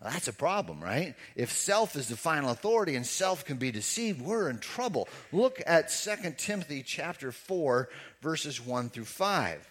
Well, 0.00 0.10
that's 0.10 0.28
a 0.28 0.32
problem, 0.32 0.82
right? 0.82 1.14
If 1.36 1.52
self 1.52 1.94
is 1.94 2.08
the 2.08 2.16
final 2.16 2.50
authority 2.50 2.96
and 2.96 3.06
self 3.06 3.44
can 3.44 3.58
be 3.58 3.70
deceived, 3.70 4.20
we're 4.20 4.50
in 4.50 4.58
trouble. 4.58 5.08
Look 5.30 5.62
at 5.66 5.90
2 5.90 6.34
Timothy 6.36 6.82
chapter 6.82 7.32
4 7.32 7.88
verses 8.20 8.60
1 8.60 8.90
through 8.90 9.04
5. 9.04 9.68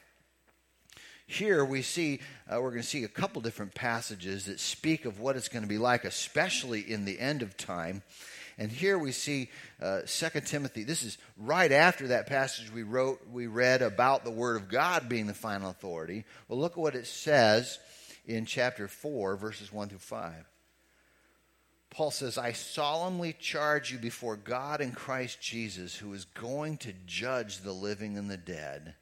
Here 1.26 1.64
we 1.64 1.84
see, 1.84 2.22
uh, 2.52 2.60
we're 2.60 2.72
going 2.72 2.82
to 2.82 2.88
see 2.88 3.04
a 3.04 3.08
couple 3.08 3.42
different 3.42 3.76
passages 3.76 4.46
that 4.46 4.60
speak 4.60 5.06
of 5.06 5.20
what 5.20 5.36
it's 5.36 5.48
going 5.48 5.62
to 5.62 5.70
be 5.70 5.78
like, 5.78 6.04
especially 6.04 6.82
in 6.82 7.06
the 7.06 7.20
end 7.20 7.44
of 7.44 7.56
time. 7.56 8.02
And 8.60 8.70
here 8.70 9.00
we 9.00 9.14
see 9.14 9.50
uh, 9.82 10.02
2 10.06 10.42
Timothy. 10.42 10.84
This 10.84 11.02
is 11.02 11.18
right 11.38 11.72
after 11.72 12.10
that 12.10 12.28
passage 12.28 12.72
we 12.72 12.84
wrote, 12.84 13.22
we 13.32 13.48
read 13.48 13.82
about 13.82 14.26
the 14.26 14.32
Word 14.32 14.58
of 14.58 14.68
God 14.68 15.08
being 15.08 15.28
the 15.28 15.34
final 15.34 15.70
authority. 15.70 16.26
Well, 16.48 16.60
look 16.60 16.74
at 16.74 16.78
what 16.78 16.96
it 16.96 17.08
says 17.08 17.80
in 18.26 18.46
chapter 18.46 18.90
4, 18.90 19.38
verses 19.38 19.72
1 19.72 19.88
through 19.88 20.00
5. 20.00 20.34
Paul 21.90 22.12
says, 22.12 22.38
I 22.38 22.52
solemnly 22.52 23.34
charge 23.40 23.94
you 23.94 23.98
before 23.98 24.36
God 24.36 24.82
and 24.82 24.94
Christ 24.94 25.42
Jesus, 25.42 25.96
who 25.96 26.14
is 26.14 26.26
going 26.26 26.78
to 26.80 26.94
judge 27.06 27.60
the 27.60 27.72
living 27.72 28.18
and 28.18 28.30
the 28.30 28.38
dead 28.38 28.94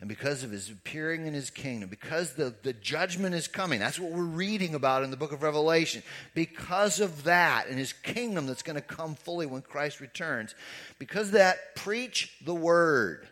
and 0.00 0.08
because 0.08 0.42
of 0.42 0.50
his 0.50 0.70
appearing 0.70 1.26
in 1.26 1.34
his 1.34 1.50
kingdom, 1.50 1.88
because 1.88 2.34
the, 2.34 2.54
the 2.62 2.72
judgment 2.72 3.34
is 3.34 3.48
coming, 3.48 3.80
that's 3.80 3.98
what 3.98 4.12
we're 4.12 4.22
reading 4.22 4.74
about 4.74 5.02
in 5.02 5.10
the 5.10 5.16
book 5.16 5.32
of 5.32 5.42
Revelation. 5.42 6.02
Because 6.34 7.00
of 7.00 7.24
that 7.24 7.68
and 7.68 7.78
his 7.78 7.92
kingdom 7.92 8.46
that's 8.46 8.62
going 8.62 8.76
to 8.76 8.82
come 8.82 9.14
fully 9.14 9.46
when 9.46 9.62
Christ 9.62 10.00
returns, 10.00 10.54
because 10.98 11.30
that, 11.30 11.74
preach 11.76 12.36
the 12.44 12.54
word, 12.54 13.26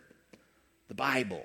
the 0.89 0.95
Bible. 0.95 1.45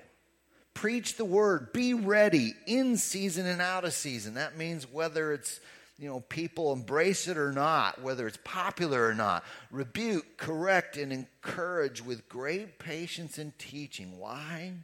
Preach 0.74 1.16
the 1.16 1.24
word. 1.24 1.72
Be 1.72 1.92
ready 1.92 2.54
in 2.66 2.96
season 2.96 3.46
and 3.46 3.60
out 3.60 3.84
of 3.84 3.92
season. 3.92 4.34
That 4.34 4.56
means 4.56 4.86
whether 4.90 5.32
it's 5.32 5.58
you 5.98 6.08
know, 6.08 6.20
people 6.20 6.72
embrace 6.72 7.26
it 7.26 7.36
or 7.36 7.52
not, 7.52 8.00
whether 8.00 8.28
it's 8.28 8.38
popular 8.44 9.04
or 9.04 9.14
not. 9.14 9.42
Rebuke, 9.72 10.36
correct, 10.36 10.96
and 10.96 11.12
encourage 11.12 12.00
with 12.00 12.28
great 12.28 12.78
patience 12.78 13.36
and 13.36 13.58
teaching. 13.58 14.16
Why? 14.16 14.74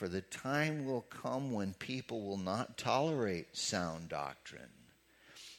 For 0.00 0.08
the 0.08 0.22
time 0.22 0.86
will 0.86 1.02
come 1.02 1.52
when 1.52 1.74
people 1.74 2.22
will 2.22 2.38
not 2.38 2.78
tolerate 2.78 3.54
sound 3.54 4.08
doctrine, 4.08 4.62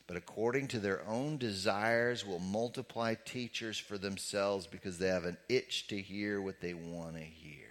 but 0.07 0.17
according 0.17 0.69
to 0.69 0.79
their 0.79 1.07
own 1.07 1.37
desires 1.37 2.25
will 2.25 2.39
multiply 2.39 3.13
teachers 3.23 3.77
for 3.77 3.99
themselves 3.99 4.65
because 4.65 4.97
they 4.97 5.09
have 5.09 5.25
an 5.25 5.37
itch 5.47 5.85
to 5.89 6.01
hear 6.01 6.41
what 6.41 6.59
they 6.59 6.73
want 6.73 7.17
to 7.17 7.21
hear. 7.21 7.67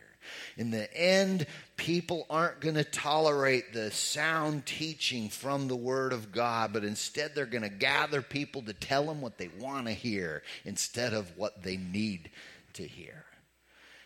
In 0.57 0.71
the 0.71 0.97
end, 0.97 1.49
people 1.77 2.25
aren't 2.31 2.61
going 2.61 2.77
to 2.77 2.85
tolerate 2.85 3.73
the 3.73 3.91
sound 3.91 4.65
teaching 4.65 5.29
from 5.29 5.67
the 5.67 5.75
Word 5.75 6.12
of 6.12 6.31
God, 6.31 6.73
but 6.73 6.85
instead 6.85 7.35
they're 7.35 7.47
going 7.47 7.65
to 7.65 7.69
gather 7.69 8.23
people 8.23 8.62
to 8.62 8.75
tell 8.75 9.07
them 9.07 9.21
what 9.21 9.39
they 9.39 9.50
want 9.59 9.89
to 9.89 9.93
hear 9.93 10.45
instead 10.65 11.15
of 11.15 11.37
what 11.37 11.65
they 11.65 11.77
need 11.77 12.31
to 12.75 12.85
hear. 12.87 13.25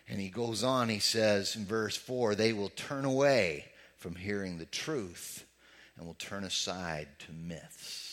And 0.08 0.20
he 0.20 0.28
goes 0.28 0.62
on, 0.62 0.88
he 0.88 0.98
says 0.98 1.56
in 1.56 1.64
verse 1.64 1.96
4 1.96 2.34
they 2.34 2.52
will 2.52 2.68
turn 2.70 3.04
away 3.04 3.66
from 3.96 4.16
hearing 4.16 4.58
the 4.58 4.66
truth 4.66 5.44
and 5.96 6.06
will 6.06 6.14
turn 6.14 6.44
aside 6.44 7.08
to 7.20 7.32
myths. 7.32 8.04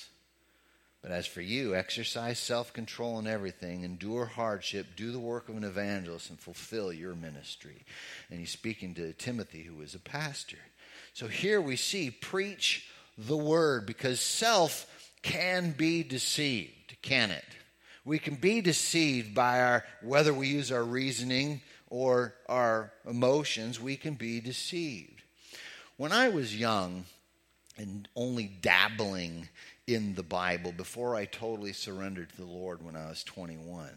But 1.01 1.11
as 1.11 1.25
for 1.25 1.41
you, 1.41 1.75
exercise 1.75 2.37
self 2.37 2.73
control 2.73 3.17
in 3.17 3.25
everything, 3.25 3.83
endure 3.83 4.25
hardship, 4.25 4.87
do 4.95 5.11
the 5.11 5.19
work 5.19 5.49
of 5.49 5.57
an 5.57 5.63
evangelist, 5.63 6.29
and 6.29 6.39
fulfill 6.39 6.93
your 6.93 7.15
ministry. 7.15 7.83
And 8.29 8.39
he's 8.39 8.51
speaking 8.51 8.93
to 8.95 9.13
Timothy, 9.13 9.63
who 9.63 9.81
is 9.81 9.95
a 9.95 9.99
pastor. 9.99 10.59
So 11.13 11.27
here 11.27 11.59
we 11.59 11.75
see 11.75 12.11
preach 12.11 12.87
the 13.17 13.37
word 13.37 13.85
because 13.85 14.19
self 14.19 14.87
can 15.23 15.71
be 15.71 16.03
deceived, 16.03 16.97
can 17.01 17.31
it? 17.31 17.45
We 18.05 18.19
can 18.19 18.35
be 18.35 18.61
deceived 18.61 19.35
by 19.35 19.61
our 19.61 19.83
whether 20.01 20.33
we 20.33 20.47
use 20.47 20.71
our 20.71 20.83
reasoning 20.83 21.61
or 21.91 22.33
our 22.47 22.93
emotions, 23.07 23.79
we 23.79 23.97
can 23.97 24.15
be 24.15 24.39
deceived. 24.39 25.21
When 25.97 26.13
I 26.13 26.29
was 26.29 26.57
young 26.57 27.03
and 27.77 28.07
only 28.15 28.45
dabbling 28.45 29.49
in 29.85 30.15
the 30.15 30.23
Bible 30.23 30.71
before 30.71 31.15
I 31.15 31.25
totally 31.25 31.73
surrendered 31.73 32.29
to 32.29 32.37
the 32.37 32.45
Lord 32.45 32.83
when 32.83 32.95
I 32.95 33.09
was 33.09 33.23
21, 33.25 33.89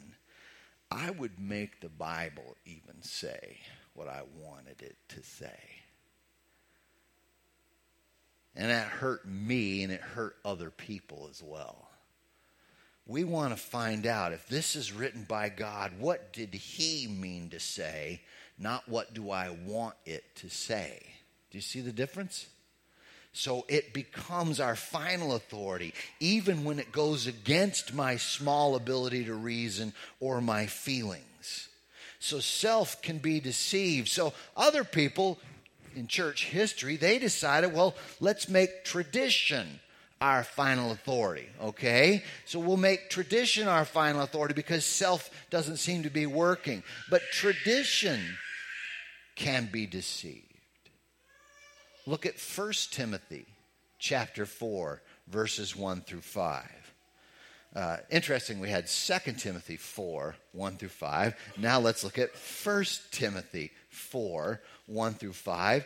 I 0.90 1.10
would 1.10 1.38
make 1.38 1.80
the 1.80 1.88
Bible 1.88 2.56
even 2.66 3.00
say 3.00 3.58
what 3.94 4.08
I 4.08 4.22
wanted 4.42 4.82
it 4.82 4.96
to 5.10 5.22
say. 5.22 5.60
And 8.56 8.70
that 8.70 8.88
hurt 8.88 9.26
me 9.26 9.84
and 9.84 9.92
it 9.92 10.00
hurt 10.00 10.36
other 10.44 10.70
people 10.70 11.28
as 11.30 11.42
well 11.42 11.83
we 13.06 13.24
want 13.24 13.54
to 13.54 13.62
find 13.62 14.06
out 14.06 14.32
if 14.32 14.46
this 14.48 14.76
is 14.76 14.92
written 14.92 15.24
by 15.24 15.50
God, 15.50 15.92
what 15.98 16.32
did 16.32 16.54
He 16.54 17.06
mean 17.06 17.50
to 17.50 17.60
say, 17.60 18.22
not 18.58 18.88
what 18.88 19.12
do 19.12 19.30
I 19.30 19.50
want 19.50 19.94
it 20.06 20.24
to 20.36 20.48
say. 20.48 21.02
Do 21.50 21.58
you 21.58 21.62
see 21.62 21.80
the 21.80 21.92
difference? 21.92 22.46
So 23.32 23.66
it 23.68 23.92
becomes 23.92 24.60
our 24.60 24.76
final 24.76 25.34
authority, 25.34 25.92
even 26.20 26.64
when 26.64 26.78
it 26.78 26.92
goes 26.92 27.26
against 27.26 27.92
my 27.92 28.16
small 28.16 28.76
ability 28.76 29.24
to 29.24 29.34
reason 29.34 29.92
or 30.20 30.40
my 30.40 30.66
feelings. 30.66 31.68
So 32.20 32.38
self 32.38 33.02
can 33.02 33.18
be 33.18 33.40
deceived. 33.40 34.08
So 34.08 34.32
other 34.56 34.84
people 34.84 35.38
in 35.96 36.06
church 36.06 36.46
history, 36.46 36.96
they 36.96 37.18
decided, 37.18 37.74
well, 37.74 37.96
let's 38.20 38.48
make 38.48 38.84
tradition 38.84 39.80
our 40.24 40.42
final 40.42 40.90
authority, 40.90 41.46
okay? 41.60 42.24
So 42.46 42.58
we'll 42.58 42.78
make 42.78 43.10
tradition 43.10 43.68
our 43.68 43.84
final 43.84 44.22
authority 44.22 44.54
because 44.54 44.82
self 44.86 45.30
doesn't 45.50 45.76
seem 45.76 46.04
to 46.04 46.10
be 46.10 46.24
working. 46.24 46.82
But 47.10 47.20
tradition 47.30 48.38
can 49.36 49.68
be 49.70 49.86
deceived. 49.86 50.40
Look 52.06 52.24
at 52.24 52.40
1 52.40 52.72
Timothy 52.90 53.44
chapter 53.98 54.46
4, 54.46 55.02
verses 55.28 55.76
1 55.76 56.00
through 56.00 56.22
5. 56.22 56.64
Uh, 57.76 57.96
interesting, 58.10 58.60
we 58.60 58.70
had 58.70 58.86
2 58.86 59.32
Timothy 59.32 59.76
4, 59.76 60.36
1 60.52 60.76
through 60.78 60.88
5. 60.88 61.34
Now 61.58 61.80
let's 61.80 62.02
look 62.02 62.18
at 62.18 62.30
1 62.64 62.84
Timothy 63.10 63.72
4, 63.90 64.62
1 64.86 65.14
through 65.14 65.32
5 65.34 65.84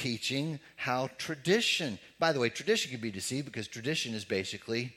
teaching 0.00 0.58
how 0.76 1.10
tradition, 1.18 1.98
by 2.18 2.32
the 2.32 2.40
way, 2.40 2.48
tradition 2.48 2.90
can 2.90 3.00
be 3.00 3.10
deceived 3.10 3.44
because 3.44 3.68
tradition 3.68 4.14
is 4.14 4.24
basically 4.24 4.94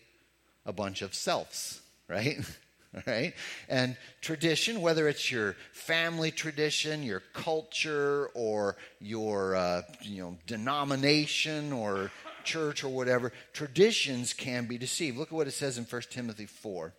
a 0.66 0.72
bunch 0.72 1.02
of 1.02 1.14
selves, 1.14 1.82
right? 2.08 2.38
right? 3.08 3.34
And 3.68 3.98
tradition, 4.22 4.80
whether 4.82 5.10
it's 5.10 5.30
your 5.30 5.58
family 5.74 6.32
tradition, 6.32 7.04
your 7.04 7.22
culture, 7.34 8.30
or 8.34 8.78
your 9.02 9.58
uh, 9.58 9.82
you 10.02 10.22
know 10.22 10.38
denomination 10.48 11.74
or 11.74 12.10
church 12.46 12.86
or 12.86 12.90
whatever, 12.90 13.34
traditions 13.52 14.32
can 14.32 14.68
be 14.68 14.78
deceived. 14.78 15.18
Look 15.18 15.30
at 15.30 15.34
what 15.34 15.48
it 15.48 15.52
says 15.52 15.78
in 15.78 15.84
1 15.84 16.02
Timothy 16.12 16.46
4. 16.46 16.94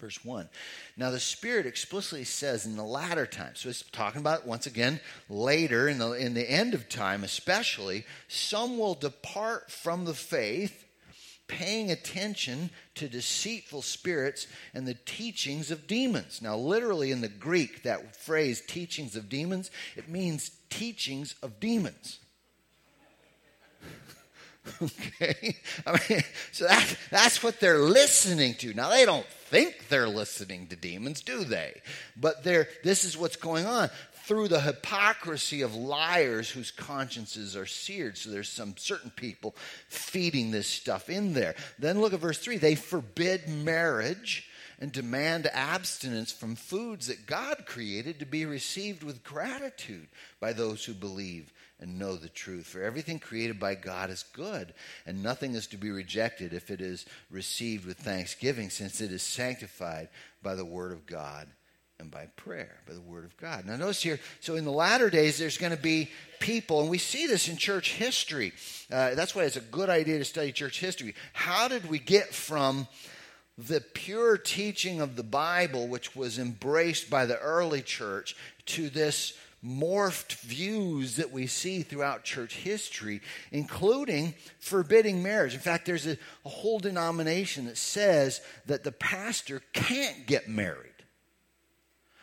Verse 0.00 0.24
1. 0.24 0.48
Now, 0.96 1.10
the 1.10 1.20
Spirit 1.20 1.66
explicitly 1.66 2.24
says 2.24 2.64
in 2.64 2.76
the 2.76 2.82
latter 2.82 3.26
times, 3.26 3.60
so 3.60 3.68
it's 3.68 3.84
talking 3.92 4.20
about 4.20 4.46
once 4.46 4.66
again 4.66 4.98
later, 5.28 5.88
in 5.88 5.98
the, 5.98 6.12
in 6.12 6.32
the 6.32 6.50
end 6.50 6.72
of 6.72 6.88
time 6.88 7.22
especially, 7.22 8.06
some 8.26 8.78
will 8.78 8.94
depart 8.94 9.70
from 9.70 10.06
the 10.06 10.14
faith 10.14 10.86
paying 11.48 11.90
attention 11.90 12.70
to 12.94 13.08
deceitful 13.08 13.82
spirits 13.82 14.46
and 14.72 14.86
the 14.86 14.96
teachings 15.04 15.70
of 15.70 15.86
demons. 15.86 16.40
Now, 16.40 16.56
literally 16.56 17.10
in 17.10 17.20
the 17.20 17.28
Greek, 17.28 17.82
that 17.82 18.16
phrase, 18.16 18.62
teachings 18.66 19.16
of 19.16 19.28
demons, 19.28 19.70
it 19.96 20.08
means 20.08 20.52
teachings 20.70 21.34
of 21.42 21.60
demons. 21.60 22.20
okay? 24.82 25.56
I 25.86 26.00
mean, 26.08 26.22
so 26.52 26.66
that, 26.66 26.96
that's 27.10 27.42
what 27.42 27.60
they're 27.60 27.78
listening 27.78 28.54
to. 28.54 28.74
Now, 28.74 28.90
they 28.90 29.04
don't 29.04 29.26
think 29.26 29.88
they're 29.88 30.08
listening 30.08 30.66
to 30.68 30.76
demons, 30.76 31.22
do 31.22 31.44
they? 31.44 31.80
But 32.16 32.44
they're, 32.44 32.68
this 32.84 33.04
is 33.04 33.16
what's 33.16 33.36
going 33.36 33.66
on 33.66 33.90
through 34.24 34.48
the 34.48 34.60
hypocrisy 34.60 35.62
of 35.62 35.74
liars 35.74 36.50
whose 36.50 36.70
consciences 36.70 37.56
are 37.56 37.66
seared. 37.66 38.16
So 38.16 38.30
there's 38.30 38.48
some 38.48 38.76
certain 38.76 39.10
people 39.10 39.56
feeding 39.88 40.50
this 40.50 40.68
stuff 40.68 41.10
in 41.10 41.32
there. 41.32 41.54
Then 41.78 42.00
look 42.00 42.12
at 42.12 42.20
verse 42.20 42.38
3 42.38 42.58
they 42.58 42.76
forbid 42.76 43.48
marriage 43.48 44.48
and 44.80 44.90
demand 44.92 45.46
abstinence 45.52 46.32
from 46.32 46.56
foods 46.56 47.08
that 47.08 47.26
God 47.26 47.64
created 47.66 48.18
to 48.18 48.26
be 48.26 48.46
received 48.46 49.02
with 49.02 49.22
gratitude 49.22 50.08
by 50.40 50.52
those 50.52 50.84
who 50.84 50.94
believe 50.94 51.52
and 51.78 51.98
know 51.98 52.16
the 52.16 52.28
truth. 52.28 52.66
For 52.66 52.82
everything 52.82 53.18
created 53.18 53.60
by 53.60 53.74
God 53.74 54.10
is 54.10 54.24
good, 54.32 54.72
and 55.06 55.22
nothing 55.22 55.54
is 55.54 55.66
to 55.68 55.76
be 55.76 55.90
rejected 55.90 56.52
if 56.52 56.70
it 56.70 56.80
is 56.80 57.06
received 57.30 57.86
with 57.86 57.98
thanksgiving, 57.98 58.70
since 58.70 59.00
it 59.00 59.12
is 59.12 59.22
sanctified 59.22 60.08
by 60.42 60.54
the 60.54 60.64
word 60.64 60.92
of 60.92 61.06
God 61.06 61.46
and 61.98 62.10
by 62.10 62.26
prayer, 62.36 62.78
by 62.86 62.94
the 62.94 63.00
word 63.00 63.26
of 63.26 63.36
God. 63.36 63.66
Now, 63.66 63.76
notice 63.76 64.02
here, 64.02 64.18
so 64.40 64.56
in 64.56 64.64
the 64.64 64.70
latter 64.70 65.10
days, 65.10 65.38
there's 65.38 65.58
going 65.58 65.76
to 65.76 65.82
be 65.82 66.10
people, 66.38 66.80
and 66.80 66.88
we 66.88 66.96
see 66.96 67.26
this 67.26 67.48
in 67.48 67.58
church 67.58 67.92
history. 67.92 68.52
Uh, 68.90 69.14
that's 69.14 69.34
why 69.34 69.44
it's 69.44 69.56
a 69.56 69.60
good 69.60 69.90
idea 69.90 70.16
to 70.18 70.24
study 70.24 70.52
church 70.52 70.80
history. 70.80 71.14
How 71.34 71.68
did 71.68 71.90
we 71.90 71.98
get 71.98 72.34
from 72.34 72.88
the 73.68 73.80
pure 73.80 74.36
teaching 74.36 75.00
of 75.00 75.16
the 75.16 75.22
Bible, 75.22 75.88
which 75.88 76.16
was 76.16 76.38
embraced 76.38 77.10
by 77.10 77.26
the 77.26 77.38
early 77.38 77.82
church, 77.82 78.36
to 78.66 78.88
this 78.88 79.34
morphed 79.64 80.36
views 80.40 81.16
that 81.16 81.30
we 81.30 81.46
see 81.46 81.82
throughout 81.82 82.24
church 82.24 82.54
history, 82.56 83.20
including 83.52 84.34
forbidding 84.58 85.22
marriage. 85.22 85.54
In 85.54 85.60
fact, 85.60 85.84
there's 85.84 86.06
a, 86.06 86.16
a, 86.44 86.48
whole 86.48 86.78
denomination 86.78 87.66
that 87.66 87.76
says 87.76 88.40
that 88.66 88.84
the 88.84 88.92
pastor 88.92 89.60
can't 89.72 90.26
get 90.26 90.48
married. 90.48 90.86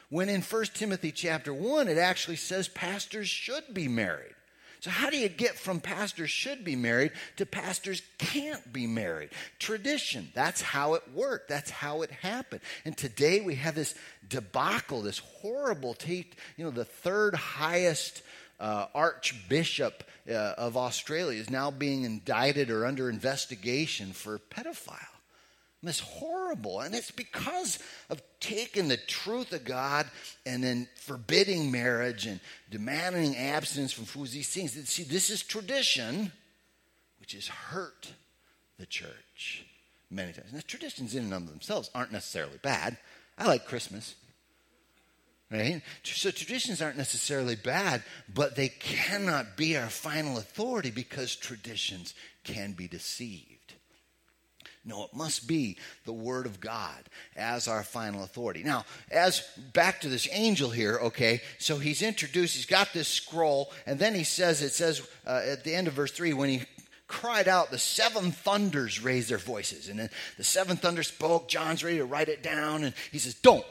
When 0.10 0.30
in 0.30 0.42
1 0.42 0.66
Timothy 0.74 1.12
chapter 1.12 1.54
1, 1.54 1.88
it 1.88 1.98
actually 1.98 2.38
says 2.38 2.68
pastors 2.68 3.30
should 3.30 3.74
be 3.74 3.88
married. 3.88 4.34
So, 4.80 4.90
how 4.92 5.10
do 5.10 5.18
you 5.18 5.30
get 5.30 5.56
from 5.56 5.80
pastors 5.80 6.30
should 6.30 6.64
be 6.64 6.76
married 6.76 7.12
to 7.38 7.46
pastors 7.46 8.02
can't 8.18 8.72
be 8.72 8.86
married? 8.86 9.30
Tradition. 9.60 10.30
That's 10.34 10.62
how 10.62 10.94
it 10.94 11.04
worked. 11.14 11.50
That's 11.50 11.72
how 11.72 12.04
it 12.04 12.12
happened. 12.12 12.62
And 12.86 12.96
today 12.96 13.42
we 13.42 13.56
have 13.56 13.76
this 13.76 13.96
debacle, 14.28 15.02
this 15.02 15.20
horrible, 15.20 15.94
take, 15.94 16.38
you 16.58 16.66
know, 16.66 16.72
the 16.72 16.86
third 16.86 17.36
highest 17.36 18.22
uh, 18.60 18.88
archbishop 18.94 20.04
uh, 20.30 20.34
of 20.58 20.78
Australia 20.78 21.40
is 21.40 21.50
now 21.50 21.72
being 21.72 22.04
indicted 22.04 22.70
or 22.70 22.86
under 22.86 23.10
investigation 23.10 24.12
for 24.14 24.40
pedophile. 24.40 25.17
It's 25.84 26.00
horrible. 26.00 26.82
And 26.82 26.96
it's 26.96 27.12
because 27.12 27.80
of 28.10 28.22
taking 28.40 28.88
the 28.88 28.98
truth 28.98 29.54
of 29.54 29.64
God 29.64 30.08
and 30.46 30.64
then 30.64 30.88
forbidding 30.96 31.72
marriage 31.72 32.26
and 32.26 32.40
demanding 32.70 33.38
abstinence 33.38 33.94
from 33.94 34.06
foods, 34.06 34.32
these 34.32 34.50
things. 34.50 34.72
See, 34.90 35.04
this 35.04 35.30
is 35.30 35.44
tradition, 35.44 36.32
which 37.20 37.34
has 37.34 37.48
hurt 37.48 38.12
the 38.80 38.86
church 38.86 39.66
many 40.10 40.34
times. 40.34 40.52
Now, 40.52 40.60
traditions 40.66 41.16
in 41.16 41.26
and 41.26 41.34
of 41.34 41.48
themselves 41.48 41.90
aren't 41.94 42.12
necessarily 42.12 42.58
bad. 42.62 42.98
I 43.38 43.46
like 43.46 43.66
Christmas. 43.66 44.16
Right? 45.50 45.82
So 46.04 46.32
traditions 46.32 46.82
aren't 46.82 46.98
necessarily 46.98 47.56
bad, 47.56 48.04
but 48.34 48.58
they 48.58 48.68
cannot 48.68 49.56
be 49.56 49.78
our 49.78 49.90
final 49.90 50.38
authority 50.38 50.92
because 50.92 51.36
traditions 51.36 52.14
can 52.44 52.74
be 52.74 52.88
deceived. 52.90 53.76
No, 54.88 55.04
it 55.04 55.14
must 55.14 55.48
be 55.48 55.78
the 56.06 56.14
Word 56.14 56.46
of 56.46 56.62
God 56.62 56.98
as 57.36 57.68
our 57.68 57.84
final 57.84 58.24
authority. 58.24 58.64
Now, 58.64 58.86
as 59.12 59.46
back 59.74 60.00
to 60.02 60.10
this 60.10 60.30
angel 60.32 60.70
here, 60.70 60.98
okay, 61.04 61.42
so 61.60 61.78
he's 61.78 62.02
introduced, 62.02 62.56
he's 62.56 62.66
got 62.66 62.94
this 62.94 63.10
scroll, 63.10 63.70
and 63.86 64.00
then 64.00 64.16
he 64.16 64.24
says, 64.24 64.62
it 64.62 64.72
says 64.72 65.06
uh, 65.28 65.42
at 65.46 65.66
the 65.66 65.76
end 65.76 65.90
of 65.90 65.94
verse 65.94 66.12
3, 66.12 66.32
when 66.34 66.48
he 66.50 66.62
cried 67.08 67.50
out, 67.50 67.70
the 67.70 67.78
seven 67.78 68.32
thunders 68.32 69.04
raised 69.04 69.30
their 69.30 69.38
voices. 69.38 69.90
And 69.90 70.00
then 70.00 70.10
the 70.38 70.44
seven 70.44 70.78
thunders 70.78 71.08
spoke, 71.08 71.50
John's 71.50 71.84
ready 71.84 71.98
to 71.98 72.06
write 72.06 72.30
it 72.30 72.42
down, 72.42 72.86
and 72.86 72.94
he 73.12 73.20
says, 73.20 73.34
Don't. 73.34 73.66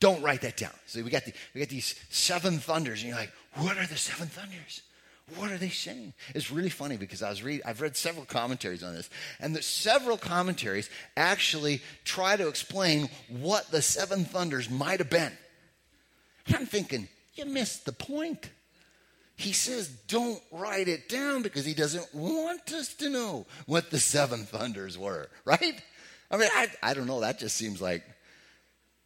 Don't 0.00 0.22
write 0.22 0.42
that 0.42 0.58
down. 0.58 0.72
So 0.86 1.02
we 1.02 1.10
got, 1.10 1.24
the, 1.24 1.32
we 1.54 1.60
got 1.60 1.70
these 1.70 1.94
seven 2.10 2.58
thunders, 2.58 3.00
and 3.00 3.08
you're 3.08 3.18
like, 3.18 3.32
What 3.54 3.78
are 3.78 3.86
the 3.86 3.96
seven 3.96 4.26
thunders? 4.26 4.82
What 5.36 5.50
are 5.50 5.56
they 5.56 5.70
saying? 5.70 6.12
It's 6.34 6.50
really 6.50 6.68
funny 6.68 6.98
because 6.98 7.22
I 7.22 7.30
was 7.30 7.42
read, 7.42 7.62
I've 7.64 7.80
read 7.80 7.96
several 7.96 8.26
commentaries 8.26 8.82
on 8.82 8.94
this, 8.94 9.08
and 9.40 9.56
the 9.56 9.62
several 9.62 10.18
commentaries 10.18 10.90
actually 11.16 11.80
try 12.04 12.36
to 12.36 12.48
explain 12.48 13.08
what 13.28 13.70
the 13.70 13.80
seven 13.80 14.26
thunders 14.26 14.68
might 14.68 15.00
have 15.00 15.08
been. 15.08 15.32
And 16.46 16.56
I'm 16.56 16.66
thinking, 16.66 17.08
you 17.34 17.46
missed 17.46 17.86
the 17.86 17.92
point. 17.92 18.50
He 19.36 19.52
says, 19.52 19.88
don't 20.08 20.42
write 20.52 20.88
it 20.88 21.08
down 21.08 21.42
because 21.42 21.64
he 21.64 21.74
doesn't 21.74 22.14
want 22.14 22.70
us 22.72 22.94
to 22.94 23.08
know 23.08 23.46
what 23.66 23.90
the 23.90 23.98
seven 23.98 24.44
thunders 24.44 24.98
were, 24.98 25.28
right? 25.46 25.82
I 26.30 26.36
mean, 26.36 26.50
I, 26.52 26.68
I 26.82 26.94
don't 26.94 27.06
know. 27.06 27.20
That 27.20 27.38
just 27.38 27.56
seems 27.56 27.80
like 27.80 28.04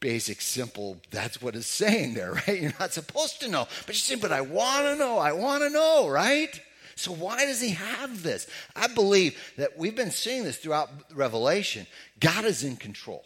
basic, 0.00 0.40
simple, 0.40 0.98
that's 1.10 1.42
what 1.42 1.56
it's 1.56 1.66
saying 1.66 2.14
there, 2.14 2.32
right? 2.48 2.60
You're 2.60 2.72
not 2.78 2.92
supposed 2.92 3.40
to 3.40 3.48
know. 3.48 3.66
But 3.86 3.94
you 3.94 4.00
say, 4.00 4.16
but 4.16 4.32
I 4.32 4.40
want 4.40 4.86
to 4.86 4.96
know, 4.96 5.18
I 5.18 5.32
want 5.32 5.62
to 5.62 5.70
know, 5.70 6.08
right? 6.08 6.60
So 6.94 7.12
why 7.12 7.46
does 7.46 7.60
he 7.60 7.70
have 7.70 8.22
this? 8.22 8.48
I 8.74 8.88
believe 8.88 9.38
that 9.56 9.78
we've 9.78 9.94
been 9.94 10.10
seeing 10.10 10.42
this 10.42 10.56
throughout 10.56 10.90
Revelation. 11.14 11.86
God 12.18 12.44
is 12.44 12.64
in 12.64 12.76
control. 12.76 13.24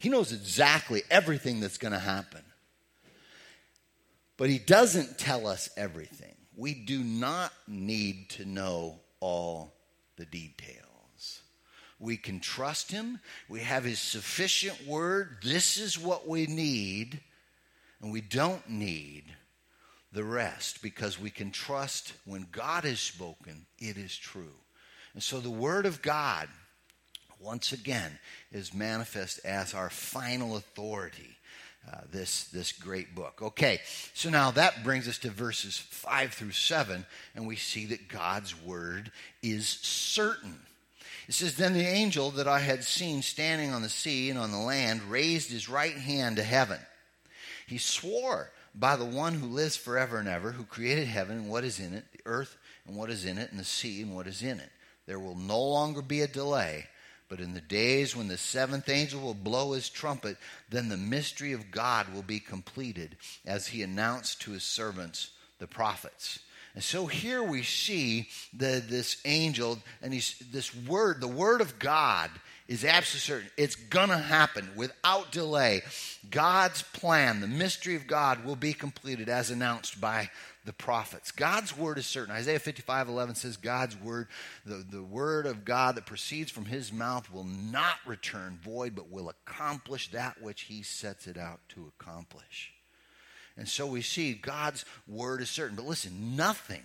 He 0.00 0.08
knows 0.08 0.32
exactly 0.32 1.02
everything 1.10 1.60
that's 1.60 1.78
going 1.78 1.92
to 1.92 1.98
happen. 1.98 2.42
But 4.36 4.50
he 4.50 4.58
doesn't 4.58 5.18
tell 5.18 5.46
us 5.46 5.68
everything. 5.76 6.34
We 6.56 6.74
do 6.74 7.02
not 7.02 7.52
need 7.66 8.30
to 8.30 8.44
know 8.44 9.00
all 9.20 9.74
the 10.16 10.26
details. 10.26 10.87
We 11.98 12.16
can 12.16 12.40
trust 12.40 12.92
Him. 12.92 13.20
We 13.48 13.60
have 13.60 13.84
His 13.84 13.98
sufficient 13.98 14.86
word. 14.86 15.38
This 15.42 15.78
is 15.78 15.98
what 15.98 16.28
we 16.28 16.46
need. 16.46 17.20
And 18.00 18.12
we 18.12 18.20
don't 18.20 18.68
need 18.68 19.24
the 20.12 20.24
rest 20.24 20.82
because 20.82 21.20
we 21.20 21.30
can 21.30 21.50
trust 21.50 22.12
when 22.24 22.46
God 22.50 22.84
has 22.84 23.00
spoken, 23.00 23.66
it 23.78 23.96
is 23.96 24.16
true. 24.16 24.54
And 25.14 25.22
so 25.22 25.40
the 25.40 25.50
Word 25.50 25.84
of 25.86 26.00
God, 26.00 26.48
once 27.40 27.72
again, 27.72 28.18
is 28.52 28.72
manifest 28.72 29.40
as 29.44 29.74
our 29.74 29.90
final 29.90 30.56
authority. 30.56 31.36
Uh, 31.90 32.00
this, 32.12 32.44
this 32.48 32.72
great 32.72 33.14
book. 33.14 33.40
Okay, 33.40 33.80
so 34.12 34.28
now 34.28 34.50
that 34.50 34.84
brings 34.84 35.08
us 35.08 35.16
to 35.16 35.30
verses 35.30 35.78
5 35.78 36.34
through 36.34 36.50
7, 36.50 37.06
and 37.34 37.46
we 37.46 37.56
see 37.56 37.86
that 37.86 38.08
God's 38.08 38.60
word 38.60 39.10
is 39.42 39.66
certain. 39.66 40.58
It 41.28 41.34
says, 41.34 41.56
Then 41.56 41.74
the 41.74 41.86
angel 41.86 42.30
that 42.32 42.48
I 42.48 42.60
had 42.60 42.82
seen 42.82 43.20
standing 43.20 43.70
on 43.70 43.82
the 43.82 43.88
sea 43.88 44.30
and 44.30 44.38
on 44.38 44.50
the 44.50 44.58
land 44.58 45.02
raised 45.02 45.50
his 45.50 45.68
right 45.68 45.96
hand 45.96 46.36
to 46.36 46.42
heaven. 46.42 46.80
He 47.66 47.76
swore 47.76 48.50
by 48.74 48.96
the 48.96 49.04
one 49.04 49.34
who 49.34 49.46
lives 49.46 49.76
forever 49.76 50.18
and 50.18 50.28
ever, 50.28 50.52
who 50.52 50.64
created 50.64 51.06
heaven 51.06 51.36
and 51.36 51.50
what 51.50 51.64
is 51.64 51.78
in 51.78 51.92
it, 51.92 52.04
the 52.12 52.20
earth 52.24 52.56
and 52.86 52.96
what 52.96 53.10
is 53.10 53.26
in 53.26 53.36
it, 53.36 53.50
and 53.50 53.60
the 53.60 53.64
sea 53.64 54.00
and 54.00 54.14
what 54.14 54.26
is 54.26 54.42
in 54.42 54.58
it. 54.58 54.70
There 55.06 55.18
will 55.18 55.36
no 55.36 55.62
longer 55.62 56.00
be 56.00 56.22
a 56.22 56.26
delay. 56.26 56.86
But 57.28 57.40
in 57.40 57.52
the 57.52 57.60
days 57.60 58.16
when 58.16 58.28
the 58.28 58.38
seventh 58.38 58.88
angel 58.88 59.20
will 59.20 59.34
blow 59.34 59.72
his 59.72 59.90
trumpet, 59.90 60.38
then 60.70 60.88
the 60.88 60.96
mystery 60.96 61.52
of 61.52 61.70
God 61.70 62.12
will 62.14 62.22
be 62.22 62.40
completed, 62.40 63.18
as 63.44 63.66
he 63.66 63.82
announced 63.82 64.40
to 64.42 64.52
his 64.52 64.62
servants, 64.62 65.32
the 65.58 65.66
prophets. 65.66 66.38
And 66.78 66.84
so 66.84 67.06
here 67.06 67.42
we 67.42 67.64
see 67.64 68.28
the, 68.56 68.80
this 68.88 69.20
angel, 69.24 69.80
and 70.00 70.14
he's, 70.14 70.40
this 70.52 70.72
word, 70.72 71.20
the 71.20 71.26
word 71.26 71.60
of 71.60 71.80
God 71.80 72.30
is 72.68 72.84
absolutely 72.84 73.42
certain. 73.42 73.50
It's 73.56 73.74
going 73.74 74.10
to 74.10 74.16
happen 74.16 74.70
without 74.76 75.32
delay. 75.32 75.82
God's 76.30 76.82
plan, 76.82 77.40
the 77.40 77.48
mystery 77.48 77.96
of 77.96 78.06
God, 78.06 78.44
will 78.44 78.54
be 78.54 78.74
completed 78.74 79.28
as 79.28 79.50
announced 79.50 80.00
by 80.00 80.30
the 80.66 80.72
prophets. 80.72 81.32
God's 81.32 81.76
word 81.76 81.98
is 81.98 82.06
certain. 82.06 82.32
Isaiah 82.32 82.60
55 82.60 83.08
11 83.08 83.34
says, 83.34 83.56
God's 83.56 83.96
word, 84.00 84.28
the, 84.64 84.86
the 84.88 85.02
word 85.02 85.46
of 85.46 85.64
God 85.64 85.96
that 85.96 86.06
proceeds 86.06 86.52
from 86.52 86.66
his 86.66 86.92
mouth 86.92 87.28
will 87.32 87.42
not 87.42 87.96
return 88.06 88.60
void, 88.62 88.94
but 88.94 89.10
will 89.10 89.30
accomplish 89.30 90.12
that 90.12 90.40
which 90.40 90.60
he 90.60 90.84
sets 90.84 91.26
it 91.26 91.36
out 91.36 91.58
to 91.70 91.90
accomplish. 91.98 92.70
And 93.58 93.68
so 93.68 93.86
we 93.86 94.02
see 94.02 94.34
God's 94.34 94.84
word 95.08 95.42
is 95.42 95.50
certain. 95.50 95.74
But 95.74 95.84
listen, 95.84 96.36
nothing 96.36 96.84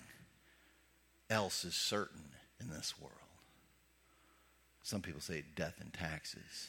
else 1.29 1.63
is 1.63 1.75
certain 1.75 2.31
in 2.59 2.69
this 2.69 2.95
world. 2.99 3.13
Some 4.81 5.01
people 5.01 5.21
say 5.21 5.43
death 5.55 5.75
and 5.79 5.93
taxes 5.93 6.67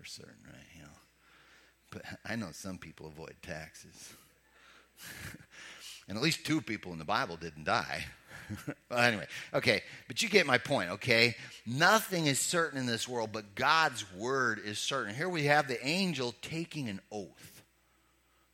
are 0.00 0.04
certain, 0.04 0.44
right? 0.46 0.64
You 0.76 0.82
know, 0.82 0.88
but 1.90 2.02
I 2.24 2.36
know 2.36 2.48
some 2.52 2.78
people 2.78 3.06
avoid 3.06 3.34
taxes. 3.42 4.14
and 6.08 6.16
at 6.16 6.22
least 6.22 6.46
two 6.46 6.60
people 6.60 6.92
in 6.92 6.98
the 6.98 7.04
Bible 7.04 7.36
didn't 7.36 7.64
die. 7.64 8.04
well, 8.90 9.00
anyway, 9.00 9.26
okay, 9.52 9.82
but 10.06 10.22
you 10.22 10.28
get 10.28 10.46
my 10.46 10.58
point, 10.58 10.90
okay? 10.90 11.34
Nothing 11.66 12.26
is 12.26 12.38
certain 12.38 12.78
in 12.78 12.86
this 12.86 13.08
world, 13.08 13.30
but 13.32 13.54
God's 13.54 14.04
word 14.14 14.60
is 14.64 14.78
certain. 14.78 15.14
Here 15.14 15.28
we 15.28 15.44
have 15.44 15.68
the 15.68 15.84
angel 15.84 16.34
taking 16.42 16.88
an 16.88 17.00
oath. 17.10 17.51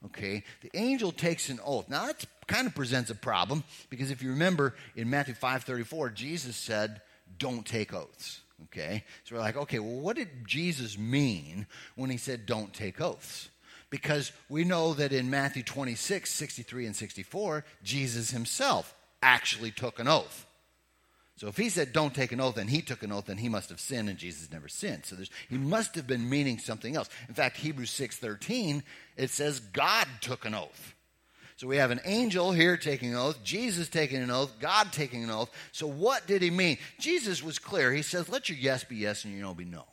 Okay, 0.05 0.45
the 0.63 0.71
angel 0.75 1.11
takes 1.11 1.49
an 1.49 1.59
oath. 1.65 1.89
Now 1.89 2.07
that 2.07 2.25
kind 2.47 2.67
of 2.67 2.75
presents 2.75 3.11
a 3.11 3.17
problem 3.17 3.65
because 3.91 4.11
if 4.11 4.23
you 4.23 4.31
remember 4.31 4.75
in 4.95 5.11
Matthew 5.11 5.35
5:34, 5.35 6.11
Jesus 6.11 6.57
said, 6.57 7.03
"Don't 7.39 7.67
take 7.67 7.93
oaths." 7.93 8.41
Okay? 8.65 9.05
So 9.25 9.35
we're 9.35 9.41
like, 9.41 9.57
okay, 9.57 9.79
well, 9.79 10.01
what 10.01 10.17
did 10.17 10.47
Jesus 10.47 10.99
mean 10.99 11.67
when 11.95 12.11
he 12.11 12.17
said 12.17 12.47
don't 12.47 12.73
take 12.73 13.01
oaths? 13.01 13.51
Because 13.91 14.33
we 14.49 14.65
know 14.65 14.95
that 14.95 15.13
in 15.13 15.31
Matthew 15.31 15.63
26, 15.63 16.31
63, 16.31 16.87
and 16.87 16.97
64, 16.97 17.65
Jesus 17.83 18.31
himself 18.31 18.95
actually 19.23 19.71
took 19.71 19.99
an 19.99 20.09
oath. 20.09 20.47
So 21.39 21.47
if 21.47 21.57
he 21.57 21.69
said 21.69 21.93
don't 21.93 22.13
take 22.13 22.33
an 22.33 22.41
oath 22.41 22.57
and 22.57 22.69
he 22.69 22.83
took 22.83 23.05
an 23.05 23.13
oath, 23.13 23.27
then 23.27 23.37
he 23.39 23.49
must 23.49 23.69
have 23.69 23.79
sinned 23.79 24.09
and 24.09 24.19
Jesus 24.19 24.51
never 24.51 24.67
sinned. 24.67 25.07
So 25.07 25.17
he 25.49 25.57
must 25.57 25.95
have 25.95 26.07
been 26.07 26.29
meaning 26.29 26.59
something 26.59 26.97
else. 26.97 27.09
In 27.29 27.35
fact, 27.35 27.59
Hebrews 27.59 27.93
6.13, 27.93 28.83
it 29.17 29.31
says 29.31 29.61
God 29.61 30.09
took 30.21 30.45
an 30.45 30.55
oath. 30.57 30.95
So 31.55 31.69
we 31.69 31.77
have 31.77 31.93
an 31.93 32.01
angel 32.05 32.51
here 32.51 32.77
taking 32.77 33.11
an 33.11 33.19
oath, 33.19 33.43
Jesus 33.45 33.89
taking 33.89 34.21
an 34.21 34.33
oath, 34.33 34.53
God 34.59 34.93
taking 34.93 35.23
an 35.23 35.31
oath. 35.31 35.51
So 35.71 35.87
what 35.87 36.27
did 36.27 36.43
he 36.43 36.51
mean? 36.51 36.77
Jesus 36.99 37.41
was 37.41 37.61
clear. 37.61 37.93
He 37.93 38.03
says, 38.03 38.29
let 38.29 38.49
your 38.49 38.59
yes 38.59 38.83
be 38.83 38.97
yes 38.97 39.25
and 39.25 39.33
your 39.33 39.43
no 39.43 39.55
be 39.55 39.65
no. 39.65 39.85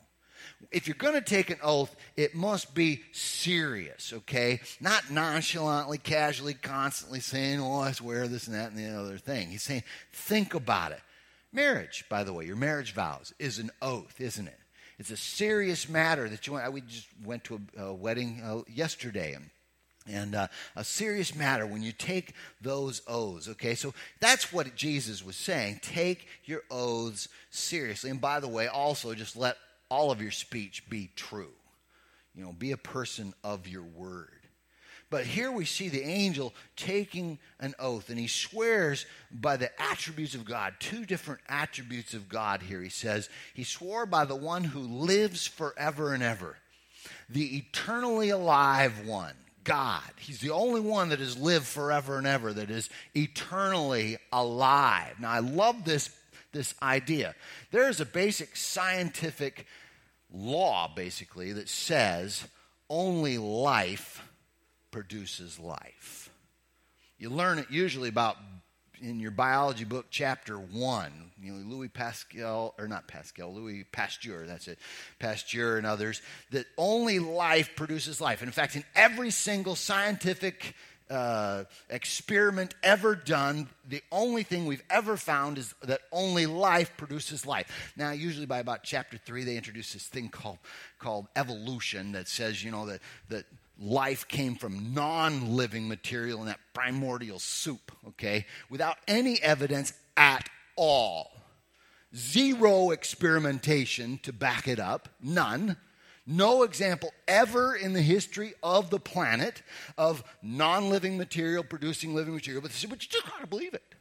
If 0.72 0.88
you're 0.88 0.96
going 0.96 1.14
to 1.14 1.20
take 1.20 1.50
an 1.50 1.58
oath, 1.62 1.94
it 2.16 2.34
must 2.34 2.74
be 2.74 3.02
serious, 3.12 4.12
okay? 4.12 4.60
Not 4.80 5.10
nonchalantly, 5.10 5.98
casually, 5.98 6.54
constantly 6.54 7.20
saying, 7.20 7.60
oh, 7.60 7.80
I 7.80 7.92
swear 7.92 8.26
this 8.26 8.48
and 8.48 8.56
that 8.56 8.72
and 8.72 8.78
the 8.78 8.98
other 8.98 9.18
thing. 9.18 9.48
He's 9.48 9.62
saying, 9.62 9.84
think 10.12 10.54
about 10.54 10.92
it. 10.92 11.00
Marriage, 11.56 12.04
by 12.10 12.22
the 12.22 12.34
way, 12.34 12.44
your 12.44 12.54
marriage 12.54 12.92
vows 12.92 13.32
is 13.38 13.58
an 13.58 13.70
oath, 13.80 14.20
isn't 14.20 14.46
it? 14.46 14.58
It's 14.98 15.10
a 15.10 15.16
serious 15.16 15.88
matter 15.88 16.28
that 16.28 16.46
you 16.46 16.52
want. 16.52 16.70
We 16.70 16.82
just 16.82 17.08
went 17.24 17.44
to 17.44 17.58
a, 17.78 17.84
a 17.84 17.94
wedding 17.94 18.42
uh, 18.44 18.60
yesterday, 18.70 19.32
and 19.32 19.48
and 20.06 20.34
uh, 20.34 20.48
a 20.76 20.84
serious 20.84 21.34
matter 21.34 21.66
when 21.66 21.82
you 21.82 21.92
take 21.92 22.34
those 22.60 23.02
oaths 23.08 23.48
okay 23.48 23.74
so 23.74 23.92
that's 24.20 24.52
what 24.52 24.76
jesus 24.76 25.24
was 25.24 25.34
saying 25.34 25.80
take 25.82 26.28
your 26.44 26.62
oaths 26.70 27.28
seriously 27.50 28.08
and 28.08 28.20
by 28.20 28.38
the 28.38 28.46
way 28.46 28.68
also 28.68 29.12
just 29.14 29.36
let 29.36 29.56
all 29.90 30.12
of 30.12 30.22
your 30.22 30.30
speech 30.30 30.88
be 30.88 31.10
true 31.16 31.50
you 32.36 32.44
know 32.44 32.52
be 32.52 32.70
a 32.70 32.76
person 32.76 33.34
of 33.42 33.66
your 33.66 33.82
word 33.82 34.35
but 35.08 35.24
here 35.24 35.52
we 35.52 35.64
see 35.64 35.88
the 35.88 36.02
angel 36.02 36.52
taking 36.76 37.38
an 37.60 37.74
oath 37.78 38.10
and 38.10 38.18
he 38.18 38.26
swears 38.26 39.06
by 39.30 39.56
the 39.56 39.70
attributes 39.80 40.34
of 40.34 40.44
god 40.44 40.74
two 40.78 41.04
different 41.04 41.40
attributes 41.48 42.14
of 42.14 42.28
god 42.28 42.62
here 42.62 42.82
he 42.82 42.88
says 42.88 43.28
he 43.54 43.64
swore 43.64 44.06
by 44.06 44.24
the 44.24 44.36
one 44.36 44.64
who 44.64 44.80
lives 44.80 45.46
forever 45.46 46.12
and 46.12 46.22
ever 46.22 46.56
the 47.28 47.56
eternally 47.58 48.30
alive 48.30 49.06
one 49.06 49.34
God. 49.66 50.02
He's 50.18 50.38
the 50.38 50.52
only 50.52 50.80
one 50.80 51.08
that 51.08 51.18
has 51.18 51.36
lived 51.36 51.66
forever 51.66 52.18
and 52.18 52.26
ever, 52.26 52.52
that 52.52 52.70
is 52.70 52.88
eternally 53.14 54.16
alive. 54.32 55.16
Now, 55.18 55.32
I 55.32 55.40
love 55.40 55.84
this, 55.84 56.08
this 56.52 56.72
idea. 56.80 57.34
There 57.72 57.88
is 57.88 58.00
a 58.00 58.06
basic 58.06 58.54
scientific 58.54 59.66
law, 60.32 60.88
basically, 60.94 61.52
that 61.52 61.68
says 61.68 62.44
only 62.88 63.38
life 63.38 64.22
produces 64.96 65.58
life. 65.58 66.30
You 67.18 67.28
learn 67.28 67.58
it 67.58 67.66
usually 67.70 68.08
about 68.08 68.38
in 69.02 69.20
your 69.20 69.30
biology 69.30 69.84
book, 69.84 70.06
chapter 70.08 70.56
one, 70.56 71.32
you 71.38 71.52
know, 71.52 71.58
Louis 71.68 71.88
Pascal, 71.88 72.74
or 72.78 72.88
not 72.88 73.06
Pascal, 73.06 73.54
Louis 73.54 73.84
Pasteur, 73.92 74.46
that's 74.46 74.68
it, 74.68 74.78
Pasteur 75.18 75.76
and 75.76 75.86
others, 75.86 76.22
that 76.50 76.64
only 76.78 77.18
life 77.18 77.76
produces 77.76 78.22
life. 78.22 78.40
And 78.40 78.48
in 78.48 78.54
fact, 78.54 78.74
in 78.74 78.84
every 78.94 79.30
single 79.30 79.74
scientific 79.74 80.74
uh, 81.10 81.64
experiment 81.90 82.74
ever 82.82 83.14
done, 83.14 83.68
the 83.86 84.02
only 84.10 84.44
thing 84.44 84.64
we've 84.64 84.82
ever 84.88 85.18
found 85.18 85.58
is 85.58 85.74
that 85.82 86.00
only 86.10 86.46
life 86.46 86.90
produces 86.96 87.44
life. 87.44 87.92
Now, 87.98 88.12
usually 88.12 88.46
by 88.46 88.60
about 88.60 88.82
chapter 88.82 89.18
three, 89.18 89.44
they 89.44 89.58
introduce 89.58 89.92
this 89.92 90.06
thing 90.06 90.30
called, 90.30 90.56
called 90.98 91.26
evolution 91.36 92.12
that 92.12 92.28
says, 92.28 92.64
you 92.64 92.70
know, 92.70 92.86
that, 92.86 93.02
that 93.28 93.44
life 93.78 94.28
came 94.28 94.54
from 94.54 94.94
non 94.94 95.56
living 95.56 95.88
material 95.88 96.40
in 96.40 96.46
that 96.46 96.60
primordial 96.72 97.38
soup, 97.38 97.92
okay, 98.08 98.46
without 98.70 98.96
any 99.06 99.42
evidence 99.42 99.92
at 100.16 100.48
all. 100.76 101.32
Zero 102.14 102.90
experimentation 102.90 104.18
to 104.22 104.32
back 104.32 104.68
it 104.68 104.80
up, 104.80 105.08
none. 105.20 105.76
No 106.26 106.64
example 106.64 107.12
ever 107.28 107.76
in 107.76 107.92
the 107.92 108.02
history 108.02 108.54
of 108.62 108.90
the 108.90 108.98
planet 108.98 109.62
of 109.96 110.24
non 110.42 110.90
living 110.90 111.16
material 111.16 111.62
producing 111.62 112.14
living 112.14 112.34
material, 112.34 112.62
but, 112.62 112.72
but 112.88 113.02
you 113.02 113.08
just 113.08 113.30
gotta 113.30 113.46
believe 113.46 113.74
it. 113.74 113.94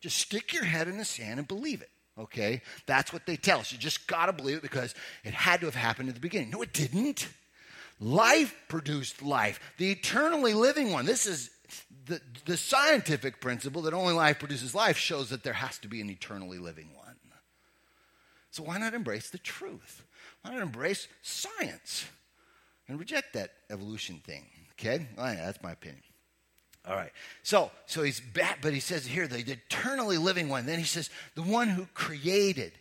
Just 0.00 0.18
stick 0.18 0.52
your 0.52 0.64
head 0.64 0.88
in 0.88 0.98
the 0.98 1.04
sand 1.04 1.38
and 1.38 1.48
believe 1.48 1.80
it. 1.80 1.90
Okay? 2.18 2.60
That's 2.86 3.12
what 3.12 3.24
they 3.24 3.36
tell 3.36 3.60
us. 3.60 3.72
You 3.72 3.78
just 3.78 4.06
gotta 4.06 4.32
believe 4.32 4.58
it 4.58 4.62
because 4.62 4.94
it 5.24 5.32
had 5.32 5.60
to 5.60 5.66
have 5.66 5.74
happened 5.74 6.10
at 6.10 6.14
the 6.14 6.20
beginning. 6.20 6.50
No, 6.50 6.60
it 6.60 6.74
didn't. 6.74 7.28
Life 8.00 8.54
produced 8.68 9.22
life, 9.22 9.60
the 9.78 9.90
eternally 9.90 10.52
living 10.52 10.92
one. 10.92 11.06
This 11.06 11.26
is 11.26 11.50
the, 12.06 12.20
the 12.44 12.56
scientific 12.56 13.40
principle 13.40 13.82
that 13.82 13.94
only 13.94 14.14
life 14.14 14.38
produces 14.38 14.74
life 14.74 14.98
shows 14.98 15.30
that 15.30 15.42
there 15.42 15.52
has 15.52 15.78
to 15.78 15.88
be 15.88 16.00
an 16.00 16.10
eternally 16.10 16.58
living 16.58 16.90
one. 16.94 17.16
So 18.54 18.62
why 18.62 18.78
not 18.78 18.94
embrace 18.94 19.30
the 19.30 19.38
truth? 19.38 20.04
Why 20.42 20.52
not 20.52 20.62
embrace 20.62 21.08
science 21.22 22.04
and 22.86 23.00
reject 23.00 23.32
that 23.32 23.50
evolution 23.68 24.20
thing? 24.24 24.44
Okay? 24.72 25.08
Well, 25.16 25.34
yeah, 25.34 25.46
that's 25.46 25.60
my 25.60 25.72
opinion. 25.72 26.04
All 26.86 26.94
right. 26.94 27.10
So, 27.42 27.72
so 27.86 28.04
he's 28.04 28.20
back, 28.20 28.58
but 28.62 28.72
he 28.72 28.78
says 28.78 29.06
here, 29.06 29.26
the 29.26 29.38
eternally 29.38 30.18
living 30.18 30.48
one. 30.48 30.66
Then 30.66 30.78
he 30.78 30.84
says, 30.84 31.10
the 31.34 31.42
one 31.42 31.68
who 31.68 31.86
created 31.94 32.72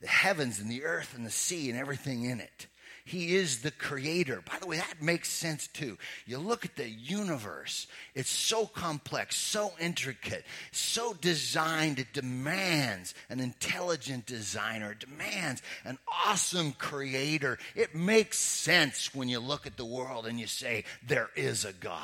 the 0.00 0.08
heavens 0.08 0.58
and 0.58 0.68
the 0.68 0.82
earth 0.82 1.14
and 1.14 1.24
the 1.24 1.30
sea 1.30 1.70
and 1.70 1.78
everything 1.78 2.24
in 2.24 2.40
it. 2.40 2.66
He 3.06 3.36
is 3.36 3.60
the 3.60 3.70
creator. 3.70 4.42
By 4.50 4.58
the 4.58 4.66
way, 4.66 4.78
that 4.78 5.02
makes 5.02 5.28
sense 5.28 5.66
too. 5.66 5.98
You 6.24 6.38
look 6.38 6.64
at 6.64 6.76
the 6.76 6.88
universe, 6.88 7.86
it's 8.14 8.30
so 8.30 8.64
complex, 8.64 9.36
so 9.36 9.72
intricate, 9.78 10.46
so 10.72 11.12
designed, 11.12 11.98
it 11.98 12.14
demands 12.14 13.14
an 13.28 13.40
intelligent 13.40 14.24
designer, 14.24 14.92
it 14.92 15.00
demands 15.00 15.60
an 15.84 15.98
awesome 16.26 16.72
creator. 16.72 17.58
It 17.74 17.94
makes 17.94 18.38
sense 18.38 19.14
when 19.14 19.28
you 19.28 19.38
look 19.38 19.66
at 19.66 19.76
the 19.76 19.84
world 19.84 20.26
and 20.26 20.40
you 20.40 20.46
say, 20.46 20.84
there 21.06 21.28
is 21.36 21.66
a 21.66 21.74
God. 21.74 22.00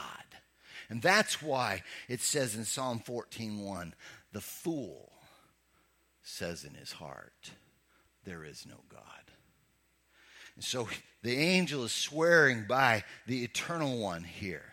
And 0.90 1.00
that's 1.00 1.40
why 1.40 1.82
it 2.08 2.20
says 2.20 2.56
in 2.56 2.66
Psalm 2.66 3.00
14:1, 3.00 3.92
the 4.32 4.40
fool 4.42 5.12
says 6.22 6.64
in 6.64 6.74
his 6.74 6.92
heart, 6.92 7.52
there 8.24 8.44
is 8.44 8.66
no 8.66 8.80
God. 8.90 9.19
And 10.56 10.64
so 10.64 10.88
the 11.22 11.36
angel 11.36 11.84
is 11.84 11.92
swearing 11.92 12.64
by 12.68 13.04
the 13.26 13.44
eternal 13.44 13.98
one 13.98 14.24
here, 14.24 14.64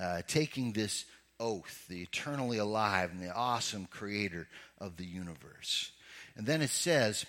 uh, 0.00 0.22
taking 0.26 0.72
this 0.72 1.04
oath, 1.38 1.86
the 1.88 2.02
eternally 2.02 2.58
alive 2.58 3.10
and 3.10 3.22
the 3.22 3.34
awesome 3.34 3.86
creator 3.86 4.46
of 4.78 4.96
the 4.96 5.06
universe. 5.06 5.92
And 6.36 6.46
then 6.46 6.62
it 6.62 6.70
says, 6.70 7.24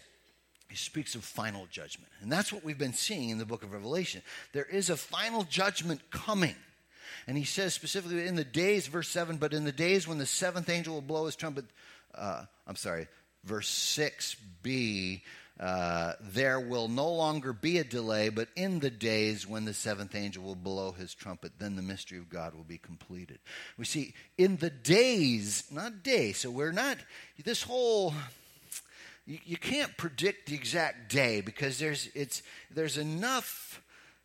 he 0.69 0.77
speaks 0.77 1.15
of 1.15 1.23
final 1.23 1.67
judgment. 1.69 2.11
And 2.21 2.31
that's 2.31 2.53
what 2.53 2.63
we've 2.63 2.77
been 2.77 2.93
seeing 2.93 3.29
in 3.29 3.37
the 3.37 3.45
book 3.45 3.63
of 3.63 3.73
Revelation. 3.73 4.21
There 4.53 4.65
is 4.65 4.89
a 4.89 4.95
final 4.95 5.43
judgment 5.43 6.01
coming. 6.11 6.55
And 7.27 7.37
he 7.37 7.43
says 7.43 7.73
specifically 7.73 8.25
in 8.25 8.35
the 8.35 8.45
days, 8.45 8.87
verse 8.87 9.09
7, 9.09 9.37
but 9.37 9.53
in 9.53 9.65
the 9.65 9.71
days 9.71 10.07
when 10.07 10.17
the 10.17 10.25
seventh 10.25 10.69
angel 10.69 10.93
will 10.93 11.01
blow 11.01 11.25
his 11.25 11.35
trumpet, 11.35 11.65
uh, 12.15 12.45
I'm 12.65 12.77
sorry, 12.77 13.07
verse 13.43 13.69
6b, 13.69 15.21
uh, 15.61 16.13
there 16.19 16.59
will 16.59 16.87
no 16.87 17.07
longer 17.09 17.53
be 17.53 17.77
a 17.77 17.83
delay, 17.83 18.29
but 18.29 18.49
in 18.55 18.79
the 18.79 18.89
days 18.89 19.47
when 19.47 19.63
the 19.63 19.73
seventh 19.73 20.15
angel 20.15 20.43
will 20.43 20.55
blow 20.55 20.91
his 20.91 21.13
trumpet, 21.13 21.51
then 21.59 21.75
the 21.75 21.81
mystery 21.83 22.17
of 22.17 22.29
God 22.29 22.55
will 22.55 22.63
be 22.63 22.79
completed. 22.79 23.39
We 23.77 23.85
see 23.85 24.15
in 24.37 24.57
the 24.57 24.71
days, 24.71 25.65
not 25.71 26.03
day, 26.03 26.31
so 26.31 26.49
we're 26.49 26.71
not, 26.71 26.97
this 27.43 27.61
whole 27.61 28.13
you, 29.25 29.39
you 29.45 29.57
can't 29.57 29.95
predict 29.97 30.47
the 30.47 30.55
exact 30.55 31.11
day 31.11 31.41
because 31.41 31.79
there's, 31.79 32.09
it's, 32.15 32.41
there's 32.69 32.97
enough 32.97 33.81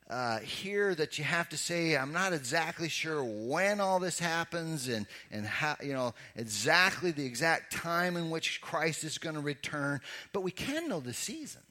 uh, 0.08 0.38
here 0.40 0.94
that 0.94 1.18
you 1.18 1.24
have 1.24 1.48
to 1.48 1.56
say, 1.56 1.96
I'm 1.96 2.12
not 2.12 2.32
exactly 2.32 2.88
sure 2.88 3.22
when 3.24 3.80
all 3.80 3.98
this 3.98 4.18
happens 4.18 4.88
and, 4.88 5.06
and 5.30 5.44
how, 5.44 5.76
you 5.82 5.92
know, 5.92 6.14
exactly 6.36 7.10
the 7.10 7.26
exact 7.26 7.72
time 7.72 8.16
in 8.16 8.30
which 8.30 8.60
Christ 8.60 9.04
is 9.04 9.18
going 9.18 9.34
to 9.34 9.40
return, 9.40 10.00
but 10.32 10.42
we 10.42 10.50
can 10.50 10.88
know 10.88 11.00
the 11.00 11.12
seasons. 11.12 11.62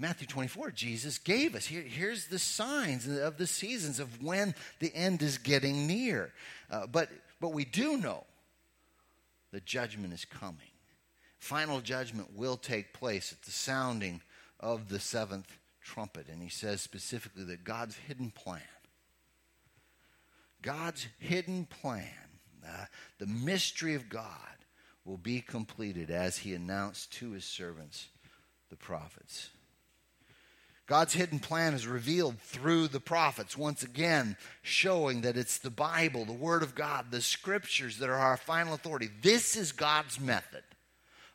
Matthew 0.00 0.28
24, 0.28 0.70
Jesus 0.70 1.18
gave 1.18 1.54
us. 1.56 1.66
Here, 1.66 1.82
here's 1.82 2.26
the 2.26 2.38
signs 2.38 3.08
of 3.08 3.36
the 3.36 3.48
seasons 3.48 3.98
of 3.98 4.22
when 4.22 4.54
the 4.78 4.94
end 4.94 5.22
is 5.22 5.38
getting 5.38 5.86
near. 5.88 6.32
Uh, 6.70 6.86
but, 6.86 7.10
but 7.40 7.52
we 7.52 7.64
do 7.64 7.96
know 7.96 8.24
the 9.50 9.60
judgment 9.60 10.12
is 10.12 10.24
coming 10.24 10.68
final 11.38 11.80
judgment 11.80 12.36
will 12.36 12.56
take 12.56 12.92
place 12.92 13.32
at 13.32 13.42
the 13.42 13.50
sounding 13.50 14.20
of 14.60 14.88
the 14.88 14.98
seventh 14.98 15.57
trumpet. 15.88 16.28
And 16.28 16.42
he 16.42 16.48
says 16.48 16.80
specifically 16.80 17.44
that 17.44 17.64
God's 17.64 17.96
hidden 17.96 18.30
plan, 18.30 18.60
God's 20.62 21.06
hidden 21.18 21.64
plan, 21.64 22.04
uh, 22.66 22.84
the 23.18 23.26
mystery 23.26 23.94
of 23.94 24.08
God, 24.08 24.30
will 25.04 25.16
be 25.16 25.40
completed 25.40 26.10
as 26.10 26.38
he 26.38 26.54
announced 26.54 27.12
to 27.14 27.30
his 27.30 27.44
servants, 27.44 28.08
the 28.68 28.76
prophets. 28.76 29.48
God's 30.86 31.14
hidden 31.14 31.38
plan 31.38 31.74
is 31.74 31.86
revealed 31.86 32.38
through 32.40 32.88
the 32.88 33.00
prophets, 33.00 33.56
once 33.56 33.82
again 33.82 34.36
showing 34.62 35.22
that 35.22 35.36
it's 35.36 35.58
the 35.58 35.70
Bible, 35.70 36.24
the 36.24 36.32
Word 36.32 36.62
of 36.62 36.74
God, 36.74 37.10
the 37.10 37.20
Scriptures 37.20 37.98
that 37.98 38.08
are 38.08 38.14
our 38.14 38.36
final 38.36 38.74
authority. 38.74 39.08
This 39.22 39.56
is 39.56 39.72
God's 39.72 40.18
method 40.18 40.62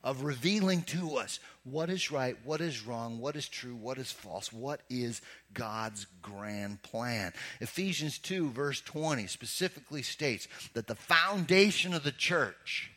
of 0.04 0.24
revealing 0.24 0.82
to 0.84 1.16
us 1.16 1.39
what 1.63 1.89
is 1.89 2.12
right, 2.12 2.36
what 2.44 2.60
is 2.60 2.86
wrong, 2.86 3.20
what 3.20 3.36
is 3.36 3.48
true, 3.48 3.76
what 3.76 3.98
is 3.98 4.12
false, 4.12 4.52
what 4.52 4.82
is 4.89 5.22
God's 5.54 6.06
grand 6.22 6.82
plan. 6.82 7.32
Ephesians 7.62 8.18
2, 8.20 8.50
verse 8.50 8.82
20, 8.82 9.28
specifically 9.28 10.02
states 10.02 10.48
that 10.74 10.88
the 10.88 10.96
foundation 10.96 11.94
of 11.94 12.04
the 12.04 12.12
church 12.12 12.92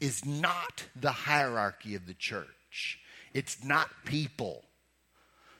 is 0.00 0.24
not 0.24 0.84
the 0.94 1.10
hierarchy 1.10 1.94
of 1.94 2.06
the 2.06 2.14
church, 2.14 3.00
it's 3.34 3.64
not 3.64 3.90
people. 4.04 4.62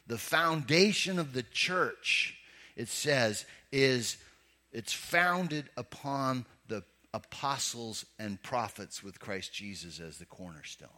The 0.06 0.18
foundation 0.18 1.18
of 1.18 1.32
the 1.32 1.42
church, 1.42 2.36
it 2.76 2.88
says, 2.88 3.44
is 3.72 4.18
it's 4.70 4.92
founded 4.92 5.68
upon 5.76 6.46
apostles 7.16 8.04
and 8.18 8.42
prophets 8.42 9.02
with 9.02 9.18
Christ 9.18 9.52
Jesus 9.52 10.00
as 10.00 10.18
the 10.18 10.26
cornerstone. 10.26 10.88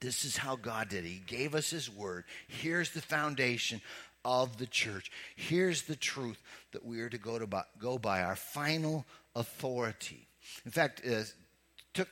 This 0.00 0.24
is 0.24 0.36
how 0.36 0.56
God 0.56 0.88
did 0.88 1.04
it. 1.04 1.08
He 1.08 1.22
gave 1.24 1.54
us 1.54 1.70
His 1.70 1.88
word. 1.88 2.24
Here's 2.48 2.90
the 2.90 3.00
foundation 3.00 3.80
of 4.24 4.58
the 4.58 4.66
church. 4.66 5.12
Here's 5.36 5.82
the 5.82 5.94
truth 5.94 6.42
that 6.72 6.84
we 6.84 7.00
are 7.00 7.08
to 7.08 7.18
go, 7.18 7.38
to 7.38 7.46
by, 7.46 7.62
go 7.78 7.98
by, 7.98 8.22
our 8.22 8.34
final 8.34 9.06
authority. 9.36 10.26
In 10.64 10.72
fact, 10.72 11.02
uh, 11.06 11.22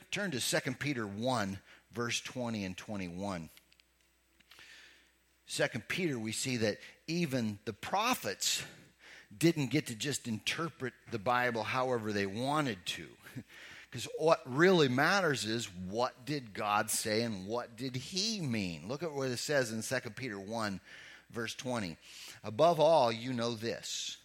turn 0.09 0.31
to 0.31 0.39
2 0.39 0.71
Peter 0.73 1.05
1, 1.05 1.59
verse 1.91 2.21
20 2.21 2.63
and 2.63 2.77
21. 2.77 3.49
2 5.49 5.63
Peter, 5.89 6.17
we 6.17 6.31
see 6.31 6.57
that 6.57 6.77
even 7.07 7.59
the 7.65 7.73
prophets 7.73 8.63
didn't 9.37 9.67
get 9.67 9.87
to 9.87 9.95
just 9.95 10.27
interpret 10.27 10.93
the 11.11 11.19
Bible 11.19 11.63
however 11.63 12.11
they 12.11 12.25
wanted 12.25 12.77
to. 12.85 13.07
Because 13.89 14.07
what 14.17 14.41
really 14.45 14.87
matters 14.87 15.43
is 15.43 15.65
what 15.89 16.25
did 16.25 16.53
God 16.53 16.89
say 16.89 17.23
and 17.23 17.45
what 17.45 17.75
did 17.75 17.97
he 17.97 18.39
mean? 18.39 18.87
Look 18.87 19.03
at 19.03 19.11
what 19.11 19.27
it 19.27 19.37
says 19.37 19.73
in 19.73 19.81
2 19.81 20.11
Peter 20.11 20.39
1, 20.39 20.79
verse 21.29 21.53
20. 21.55 21.97
Above 22.45 22.79
all, 22.79 23.11
you 23.11 23.33
know 23.33 23.53
this 23.53 24.15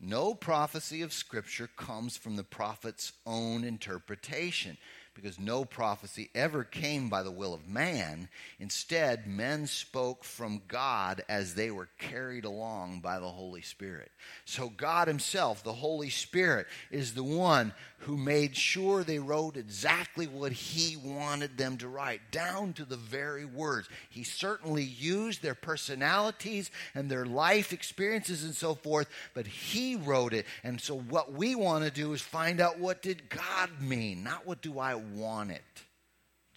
no 0.00 0.34
prophecy 0.34 1.02
of 1.02 1.12
Scripture 1.12 1.68
comes 1.76 2.16
from 2.16 2.36
the 2.36 2.44
prophet's 2.44 3.12
own 3.24 3.64
interpretation 3.64 4.76
because 5.14 5.38
no 5.38 5.64
prophecy 5.64 6.30
ever 6.34 6.64
came 6.64 7.08
by 7.08 7.22
the 7.22 7.30
will 7.30 7.54
of 7.54 7.68
man. 7.68 8.28
Instead, 8.58 9.26
men 9.26 9.66
spoke 9.66 10.24
from 10.24 10.62
God 10.68 11.22
as 11.28 11.54
they 11.54 11.70
were 11.70 11.88
carried 11.98 12.44
along 12.44 13.00
by 13.00 13.18
the 13.18 13.28
Holy 13.28 13.62
Spirit. 13.62 14.10
So, 14.44 14.68
God 14.68 15.08
Himself, 15.08 15.62
the 15.62 15.72
Holy 15.72 16.10
Spirit, 16.10 16.66
is 16.90 17.14
the 17.14 17.24
one 17.24 17.72
who 18.04 18.16
made 18.18 18.54
sure 18.54 19.02
they 19.02 19.18
wrote 19.18 19.56
exactly 19.56 20.26
what 20.26 20.52
He 20.52 20.96
wanted 20.96 21.56
them 21.56 21.78
to 21.78 21.88
write, 21.88 22.20
down 22.30 22.74
to 22.74 22.84
the 22.84 22.96
very 22.96 23.46
words. 23.46 23.88
He 24.10 24.24
certainly 24.24 24.84
used 24.84 25.42
their 25.42 25.54
personalities 25.54 26.70
and 26.94 27.10
their 27.10 27.24
life 27.24 27.72
experiences 27.72 28.44
and 28.44 28.54
so 28.54 28.74
forth, 28.74 29.08
but 29.32 29.46
He 29.46 29.96
wrote 29.96 30.34
it. 30.34 30.44
And 30.62 30.80
so, 30.80 30.98
what 30.98 31.32
we 31.32 31.54
want 31.54 31.84
to 31.84 31.90
do 31.90 32.12
is 32.12 32.20
find 32.20 32.60
out 32.60 32.78
what 32.78 33.00
did 33.00 33.30
God 33.30 33.70
mean, 33.80 34.22
not 34.22 34.46
what 34.46 34.60
do 34.60 34.78
I 34.78 34.94
want 34.94 35.50
it 35.50 35.62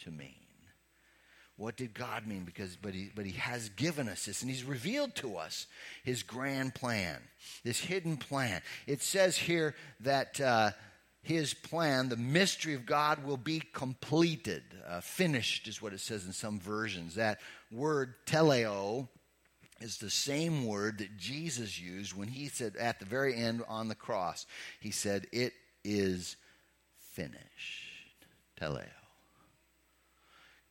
to 0.04 0.12
mean. 0.12 0.34
What 1.58 1.76
did 1.76 1.96
God 1.96 2.28
mean? 2.28 2.44
Because, 2.44 2.76
but 2.76 2.94
he, 2.94 3.10
but 3.16 3.26
he 3.26 3.32
has 3.32 3.70
given 3.70 4.08
us 4.08 4.26
this, 4.26 4.44
and 4.44 4.52
he's 4.52 4.64
revealed 4.64 5.16
to 5.16 5.38
us 5.38 5.66
his 6.04 6.22
grand 6.22 6.76
plan, 6.76 7.18
this 7.64 7.80
hidden 7.80 8.18
plan. 8.18 8.62
It 8.86 9.02
says 9.02 9.38
here 9.38 9.74
that 10.02 10.40
uh, 10.40 10.72
his 11.28 11.54
plan, 11.54 12.08
the 12.08 12.16
mystery 12.16 12.74
of 12.74 12.86
God, 12.86 13.26
will 13.26 13.38
be 13.38 13.62
completed. 13.74 14.64
Uh, 14.88 15.02
finished 15.02 15.68
is 15.68 15.82
what 15.82 15.92
it 15.92 16.00
says 16.00 16.26
in 16.26 16.32
some 16.32 16.58
versions. 16.58 17.16
That 17.16 17.40
word 17.70 18.14
teleo 18.26 19.10
is 19.82 19.98
the 19.98 20.10
same 20.10 20.66
word 20.66 21.00
that 21.00 21.18
Jesus 21.18 21.80
used 21.80 22.16
when 22.16 22.30
he 22.30 22.48
said 22.48 22.78
at 22.78 23.00
the 23.00 23.06
very 23.06 23.36
end 23.36 23.62
on 23.68 23.90
the 23.90 23.96
cross, 23.96 24.46
he 24.80 24.90
said, 24.90 25.28
It 25.34 25.52
is 25.84 26.38
finished 27.12 28.26
teleo. 28.60 28.86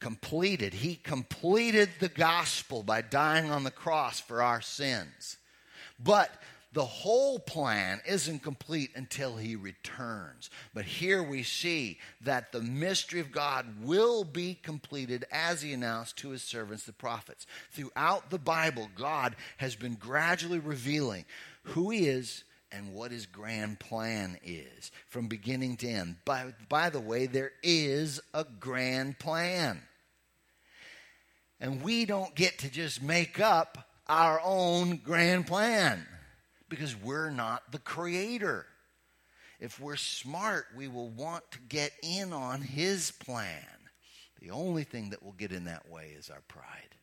Completed. 0.01 0.73
He 0.73 0.95
completed 0.95 1.91
the 2.01 2.09
gospel 2.09 2.83
by 2.83 3.03
dying 3.03 3.51
on 3.51 3.63
the 3.63 3.71
cross 3.71 4.21
for 4.21 4.43
our 4.43 4.63
sins. 4.63 5.37
But 6.03 6.31
the 6.77 6.85
whole 6.85 7.39
plan 7.39 8.03
isn't 8.07 8.43
complete 8.43 8.91
until 8.95 9.39
he 9.39 9.57
returns. 9.57 10.51
But 10.75 10.85
here 10.85 11.23
we 11.23 11.43
see 11.43 11.99
that 12.21 12.53
the 12.53 12.61
mystery 12.61 13.19
of 13.19 13.33
God 13.33 13.65
will 13.83 14.25
be 14.25 14.59
completed 14.63 15.25
as 15.33 15.63
he 15.63 15.73
announced 15.73 16.19
to 16.19 16.29
his 16.29 16.43
servants, 16.43 16.85
the 16.85 16.93
prophets. 16.93 17.47
Throughout 17.71 18.29
the 18.29 18.39
Bible, 18.39 18.91
God 18.95 19.37
has 19.57 19.75
been 19.75 19.95
gradually 19.95 20.59
revealing 20.59 21.25
who 21.63 21.89
he 21.89 22.09
is 22.09 22.45
and 22.71 22.93
what 22.93 23.11
his 23.11 23.25
grand 23.25 23.81
plan 23.81 24.39
is 24.45 24.91
from 25.09 25.29
beginning 25.29 25.79
to 25.79 25.89
end. 25.89 26.17
By, 26.27 26.53
by 26.69 26.91
the 26.91 27.01
way, 27.01 27.25
there 27.25 27.53
is 27.63 28.21
a 28.35 28.45
grand 28.61 29.19
plan. 29.19 29.81
And 31.59 31.83
we 31.83 32.05
don't 32.05 32.35
get 32.35 32.59
to 32.59 32.69
just 32.69 33.03
make 33.03 33.41
up 33.41 33.79
our 34.07 34.39
own 34.45 34.99
grand 34.99 35.47
plan 35.47 36.07
because 36.69 36.97
we're 36.97 37.31
not 37.31 37.71
the 37.73 37.79
creator. 37.79 38.67
If 39.61 39.81
we're 39.81 39.97
smart, 39.97 40.67
we 40.77 40.89
will 40.89 41.09
want 41.09 41.51
to 41.53 41.59
get 41.69 41.93
in 42.03 42.33
on 42.33 42.61
his 42.61 43.11
plan. 43.11 43.65
The 44.41 44.51
only 44.51 44.85
thing 44.85 45.11
that 45.11 45.23
will 45.23 45.33
get 45.33 45.53
in 45.53 45.65
that 45.65 45.89
way 45.89 46.15
is 46.17 46.31
our 46.31 46.43
pride. 46.47 46.95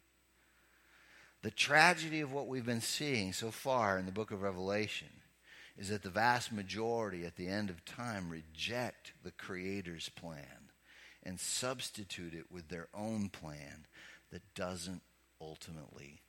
The 1.42 1.52
tragedy 1.52 2.22
of 2.22 2.32
what 2.32 2.48
we've 2.48 2.66
been 2.66 2.80
seeing 2.80 3.34
so 3.34 3.52
far 3.52 3.98
in 3.98 4.06
the 4.06 4.12
book 4.12 4.32
of 4.32 4.44
Revelation 4.44 5.10
is 5.78 5.90
that 5.90 6.04
the 6.04 6.10
vast 6.10 6.52
majority 6.52 7.26
at 7.26 7.36
the 7.36 7.48
end 7.48 7.70
of 7.70 7.84
time 7.84 8.30
reject 8.30 9.14
the 9.24 9.32
Creator's 9.32 10.10
plan 10.10 10.70
and 11.24 11.40
substitute 11.40 12.34
it 12.34 12.46
with 12.52 12.70
their 12.70 12.88
own 12.94 13.30
plan 13.30 13.88
that 14.32 14.54
doesn't 14.54 15.02
ultimately. 15.42 16.22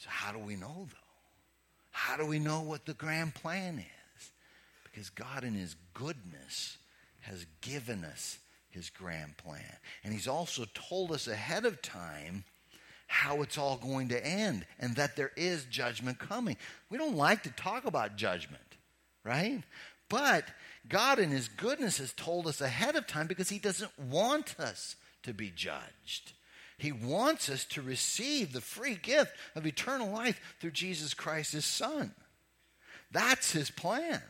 So, 0.00 0.08
how 0.08 0.32
do 0.32 0.38
we 0.38 0.56
know, 0.56 0.86
though? 0.90 0.96
How 1.90 2.16
do 2.16 2.24
we 2.24 2.38
know 2.38 2.62
what 2.62 2.86
the 2.86 2.94
grand 2.94 3.34
plan 3.34 3.78
is? 3.78 4.30
Because 4.84 5.10
God, 5.10 5.44
in 5.44 5.52
His 5.52 5.76
goodness, 5.92 6.78
has 7.20 7.44
given 7.60 8.02
us 8.04 8.38
His 8.70 8.88
grand 8.88 9.36
plan. 9.36 9.76
And 10.02 10.14
He's 10.14 10.26
also 10.26 10.64
told 10.72 11.12
us 11.12 11.28
ahead 11.28 11.66
of 11.66 11.82
time 11.82 12.44
how 13.08 13.42
it's 13.42 13.58
all 13.58 13.76
going 13.76 14.08
to 14.08 14.26
end 14.26 14.64
and 14.78 14.96
that 14.96 15.16
there 15.16 15.32
is 15.36 15.66
judgment 15.66 16.18
coming. 16.18 16.56
We 16.88 16.96
don't 16.96 17.16
like 17.16 17.42
to 17.42 17.50
talk 17.50 17.84
about 17.84 18.16
judgment, 18.16 18.76
right? 19.22 19.62
But 20.08 20.44
God, 20.88 21.18
in 21.18 21.28
His 21.28 21.48
goodness, 21.48 21.98
has 21.98 22.14
told 22.14 22.46
us 22.46 22.62
ahead 22.62 22.96
of 22.96 23.06
time 23.06 23.26
because 23.26 23.50
He 23.50 23.58
doesn't 23.58 23.98
want 23.98 24.58
us 24.58 24.96
to 25.24 25.34
be 25.34 25.52
judged. 25.54 26.32
He 26.80 26.92
wants 26.92 27.48
us 27.48 27.64
to 27.66 27.82
receive 27.82 28.52
the 28.52 28.60
free 28.60 28.94
gift 28.94 29.32
of 29.54 29.66
eternal 29.66 30.10
life 30.10 30.40
through 30.60 30.70
Jesus 30.70 31.12
Christ, 31.14 31.52
His 31.52 31.66
Son. 31.66 32.14
That's 33.12 33.52
His 33.52 33.70
plan. 33.70 34.22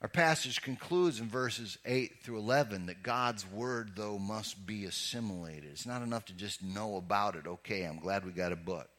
Our 0.00 0.08
passage 0.08 0.62
concludes 0.62 1.18
in 1.18 1.28
verses 1.28 1.76
8 1.84 2.22
through 2.22 2.38
11 2.38 2.86
that 2.86 3.02
God's 3.02 3.44
word, 3.50 3.92
though, 3.96 4.18
must 4.18 4.64
be 4.64 4.84
assimilated. 4.84 5.70
It's 5.72 5.86
not 5.86 6.02
enough 6.02 6.26
to 6.26 6.32
just 6.32 6.62
know 6.62 6.96
about 6.96 7.34
it. 7.34 7.48
Okay, 7.48 7.82
I'm 7.82 7.98
glad 7.98 8.24
we 8.24 8.30
got 8.30 8.52
a 8.52 8.56
book. 8.56 8.88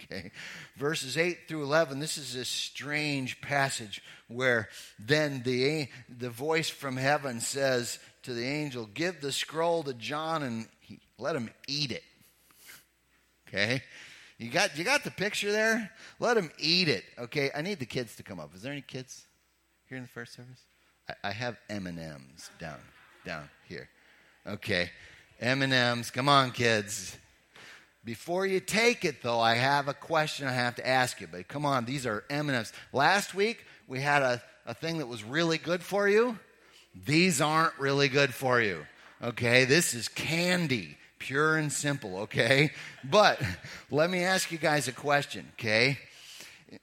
Okay. 0.00 0.30
Verses 0.76 1.18
8 1.18 1.48
through 1.48 1.64
11, 1.64 1.98
this 1.98 2.18
is 2.18 2.36
a 2.36 2.44
strange 2.44 3.40
passage 3.40 4.00
where 4.28 4.68
then 4.98 5.42
the, 5.44 5.88
the 6.08 6.30
voice 6.30 6.68
from 6.68 6.96
heaven 6.96 7.40
says 7.40 7.98
to 8.24 8.34
the 8.34 8.44
angel, 8.44 8.86
Give 8.86 9.20
the 9.20 9.32
scroll 9.32 9.82
to 9.84 9.94
John 9.94 10.42
and 10.42 10.68
he, 10.80 11.00
let 11.18 11.36
him 11.36 11.50
eat 11.66 11.92
it. 11.92 12.04
Okay. 13.48 13.82
You 14.38 14.50
got, 14.50 14.76
you 14.78 14.84
got 14.84 15.04
the 15.04 15.10
picture 15.10 15.50
there? 15.50 15.90
Let 16.20 16.36
him 16.36 16.50
eat 16.58 16.88
it. 16.88 17.04
Okay. 17.18 17.50
I 17.54 17.62
need 17.62 17.78
the 17.78 17.86
kids 17.86 18.16
to 18.16 18.22
come 18.22 18.38
up. 18.38 18.54
Is 18.54 18.62
there 18.62 18.72
any 18.72 18.82
kids? 18.82 19.24
here 19.88 19.96
in 19.96 20.04
the 20.04 20.08
first 20.08 20.34
service? 20.34 20.64
I, 21.08 21.28
I 21.28 21.30
have 21.32 21.56
M 21.68 21.86
and 21.86 21.98
M's 21.98 22.50
down, 22.58 22.78
down 23.24 23.48
here. 23.66 23.88
Okay, 24.46 24.90
M 25.40 25.62
and 25.62 25.72
M's. 25.72 26.10
Come 26.10 26.28
on, 26.28 26.50
kids. 26.50 27.16
Before 28.04 28.46
you 28.46 28.60
take 28.60 29.04
it, 29.04 29.22
though, 29.22 29.40
I 29.40 29.54
have 29.54 29.88
a 29.88 29.94
question 29.94 30.46
I 30.46 30.52
have 30.52 30.76
to 30.76 30.86
ask 30.86 31.20
you. 31.20 31.26
But 31.26 31.48
come 31.48 31.66
on, 31.66 31.84
these 31.84 32.06
are 32.06 32.24
M 32.30 32.48
and 32.48 32.56
M's. 32.56 32.72
Last 32.92 33.34
week 33.34 33.64
we 33.86 34.00
had 34.00 34.22
a, 34.22 34.42
a 34.66 34.74
thing 34.74 34.98
that 34.98 35.06
was 35.06 35.24
really 35.24 35.58
good 35.58 35.82
for 35.82 36.08
you. 36.08 36.38
These 37.04 37.40
aren't 37.40 37.78
really 37.78 38.08
good 38.08 38.34
for 38.34 38.60
you. 38.60 38.86
Okay, 39.22 39.64
this 39.64 39.94
is 39.94 40.08
candy, 40.08 40.96
pure 41.18 41.56
and 41.56 41.72
simple. 41.72 42.18
Okay, 42.20 42.70
but 43.04 43.40
let 43.90 44.10
me 44.10 44.24
ask 44.24 44.52
you 44.52 44.58
guys 44.58 44.88
a 44.88 44.92
question. 44.92 45.46
Okay 45.58 45.98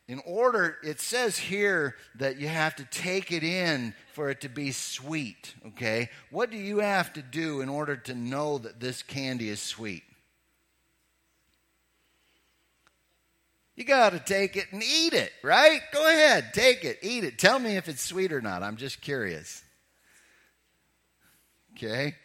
in 0.08 0.22
order, 0.26 0.78
it 0.84 1.00
says 1.00 1.38
here 1.38 1.96
that 2.16 2.38
you 2.38 2.48
have 2.48 2.76
to 2.78 2.86
take 2.86 3.32
it 3.32 3.44
in 3.44 3.94
for 4.14 4.30
it 4.30 4.42
to 4.42 4.50
be 4.50 4.72
sweet, 4.72 5.54
okay? 5.68 6.10
What 6.32 6.50
do 6.50 6.58
you 6.58 6.80
have 6.80 7.14
to 7.14 7.22
do 7.22 7.62
in 7.62 7.70
order 7.70 7.96
to 7.96 8.16
know 8.16 8.58
that 8.60 8.80
this 8.80 9.04
candy 9.04 9.50
is 9.50 9.62
sweet? 9.62 10.04
You 13.76 13.84
got 13.84 14.12
to 14.12 14.20
take 14.20 14.56
it 14.56 14.68
and 14.72 14.82
eat 14.82 15.14
it, 15.14 15.32
right? 15.44 15.82
Go 15.94 16.10
ahead, 16.10 16.54
take 16.54 16.84
it, 16.86 17.00
eat 17.02 17.24
it. 17.24 17.38
Tell 17.38 17.60
me 17.60 17.76
if 17.76 17.90
it's 17.90 18.02
sweet 18.02 18.32
or 18.32 18.42
not. 18.42 18.64
I'm 18.64 18.78
just 18.78 19.02
curious. 19.02 19.65
Okay? 21.76 22.16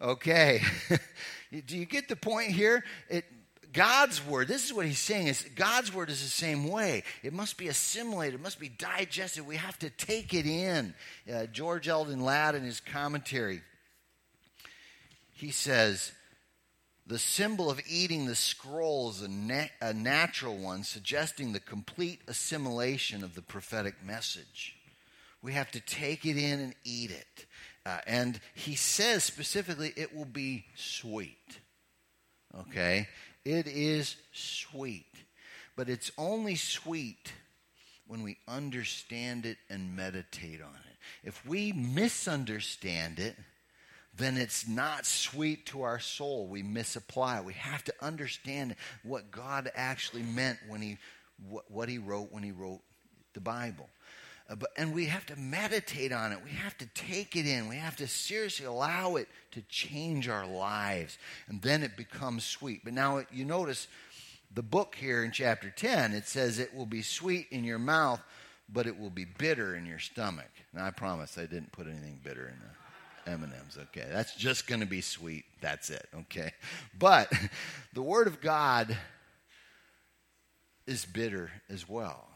Okay. 0.00 0.62
do 1.66 1.76
you 1.76 1.86
get 1.86 2.08
the 2.08 2.16
point 2.16 2.50
here? 2.50 2.84
It, 3.08 3.24
God's 3.72 4.24
word, 4.24 4.48
this 4.48 4.64
is 4.64 4.72
what 4.72 4.86
he's 4.86 4.98
saying 4.98 5.26
is 5.26 5.42
God's 5.54 5.92
word 5.92 6.10
is 6.10 6.22
the 6.22 6.28
same 6.28 6.68
way. 6.68 7.04
It 7.22 7.32
must 7.32 7.58
be 7.58 7.68
assimilated, 7.68 8.40
it 8.40 8.42
must 8.42 8.60
be 8.60 8.68
digested. 8.68 9.46
We 9.46 9.56
have 9.56 9.78
to 9.80 9.90
take 9.90 10.32
it 10.32 10.46
in. 10.46 10.94
Uh, 11.32 11.46
George 11.46 11.88
Eldon 11.88 12.20
Ladd 12.20 12.54
in 12.54 12.62
his 12.62 12.80
commentary, 12.80 13.62
he 15.34 15.50
says, 15.50 16.12
the 17.06 17.18
symbol 17.18 17.70
of 17.70 17.80
eating 17.88 18.26
the 18.26 18.34
scroll 18.34 19.10
is 19.10 19.22
a, 19.22 19.70
a 19.80 19.94
natural 19.94 20.56
one, 20.56 20.84
suggesting 20.84 21.52
the 21.52 21.60
complete 21.60 22.20
assimilation 22.28 23.24
of 23.24 23.34
the 23.34 23.40
prophetic 23.42 23.94
message. 24.04 24.76
We 25.40 25.52
have 25.54 25.70
to 25.70 25.80
take 25.80 26.26
it 26.26 26.36
in 26.36 26.60
and 26.60 26.74
eat 26.84 27.10
it. 27.10 27.46
Uh, 27.88 28.00
and 28.06 28.38
he 28.54 28.74
says 28.74 29.24
specifically, 29.24 29.94
it 29.96 30.14
will 30.14 30.26
be 30.26 30.66
sweet. 30.76 31.58
Okay? 32.54 33.08
It 33.46 33.66
is 33.66 34.16
sweet, 34.30 35.06
but 35.74 35.88
it's 35.88 36.10
only 36.18 36.56
sweet 36.56 37.32
when 38.06 38.22
we 38.22 38.36
understand 38.46 39.46
it 39.46 39.56
and 39.70 39.96
meditate 39.96 40.60
on 40.60 40.74
it. 40.74 40.96
If 41.24 41.46
we 41.46 41.72
misunderstand 41.72 43.18
it, 43.18 43.36
then 44.14 44.36
it's 44.36 44.68
not 44.68 45.06
sweet 45.06 45.64
to 45.66 45.82
our 45.82 45.98
soul. 45.98 46.46
We 46.46 46.62
misapply. 46.62 47.40
We 47.40 47.54
have 47.54 47.84
to 47.84 47.94
understand 48.02 48.76
what 49.02 49.30
God 49.30 49.70
actually 49.74 50.24
meant 50.24 50.58
when 50.68 50.82
he 50.82 50.98
what, 51.48 51.70
what 51.70 51.88
he 51.88 51.98
wrote 51.98 52.32
when 52.32 52.42
he 52.42 52.50
wrote 52.50 52.80
the 53.32 53.40
Bible. 53.40 53.88
Uh, 54.48 54.54
but, 54.54 54.70
and 54.76 54.94
we 54.94 55.06
have 55.06 55.26
to 55.26 55.36
meditate 55.36 56.12
on 56.12 56.32
it. 56.32 56.38
We 56.42 56.50
have 56.50 56.76
to 56.78 56.86
take 56.94 57.36
it 57.36 57.46
in. 57.46 57.68
We 57.68 57.76
have 57.76 57.96
to 57.96 58.06
seriously 58.06 58.66
allow 58.66 59.16
it 59.16 59.28
to 59.52 59.62
change 59.62 60.28
our 60.28 60.46
lives. 60.46 61.18
And 61.48 61.60
then 61.60 61.82
it 61.82 61.96
becomes 61.96 62.44
sweet. 62.44 62.80
But 62.82 62.94
now 62.94 63.24
you 63.30 63.44
notice 63.44 63.88
the 64.54 64.62
book 64.62 64.94
here 64.94 65.22
in 65.24 65.32
chapter 65.32 65.70
10, 65.70 66.14
it 66.14 66.26
says 66.26 66.58
it 66.58 66.74
will 66.74 66.86
be 66.86 67.02
sweet 67.02 67.48
in 67.50 67.64
your 67.64 67.78
mouth, 67.78 68.20
but 68.68 68.86
it 68.86 68.98
will 68.98 69.10
be 69.10 69.26
bitter 69.26 69.76
in 69.76 69.84
your 69.84 69.98
stomach. 69.98 70.50
Now 70.72 70.86
I 70.86 70.90
promise 70.90 71.36
I 71.36 71.42
didn't 71.42 71.72
put 71.72 71.86
anything 71.86 72.20
bitter 72.24 72.48
in 72.48 72.58
the 72.58 73.32
M&Ms. 73.32 73.78
Okay, 73.78 74.06
that's 74.10 74.34
just 74.34 74.66
going 74.66 74.80
to 74.80 74.86
be 74.86 75.02
sweet. 75.02 75.44
That's 75.60 75.90
it. 75.90 76.08
Okay, 76.20 76.52
but 76.98 77.30
the 77.92 78.02
Word 78.02 78.26
of 78.26 78.40
God 78.40 78.96
is 80.86 81.04
bitter 81.04 81.50
as 81.68 81.86
well. 81.86 82.26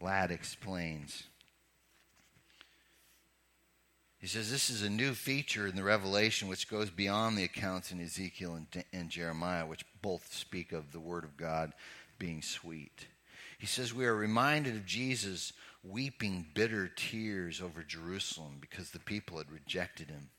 Ladd 0.00 0.30
explains. 0.30 1.24
He 4.18 4.26
says 4.26 4.50
this 4.50 4.70
is 4.70 4.82
a 4.82 4.88
new 4.88 5.12
feature 5.12 5.66
in 5.66 5.76
the 5.76 5.82
revelation 5.82 6.48
which 6.48 6.70
goes 6.70 6.88
beyond 6.88 7.36
the 7.36 7.44
accounts 7.44 7.92
in 7.92 8.00
Ezekiel 8.00 8.54
and, 8.54 8.84
and, 8.92 9.10
Jeremiah, 9.10 9.66
which 9.66 9.84
both 10.00 10.32
speak 10.32 10.72
of 10.72 10.92
the 10.92 11.00
Word 11.00 11.24
of 11.24 11.36
God 11.36 11.72
being 12.18 12.40
sweet. 12.40 13.06
He 13.58 13.66
says 13.66 13.92
we 13.92 14.06
are 14.06 14.14
reminded 14.14 14.76
of 14.76 14.86
Jesus 14.86 15.52
weeping 15.82 16.46
bitter 16.54 16.88
tears 16.88 17.60
over 17.60 17.82
Jerusalem 17.82 18.56
because 18.60 18.90
the 18.90 18.98
people 18.98 19.36
had 19.36 19.52
rejected 19.52 20.08
him 20.08 20.30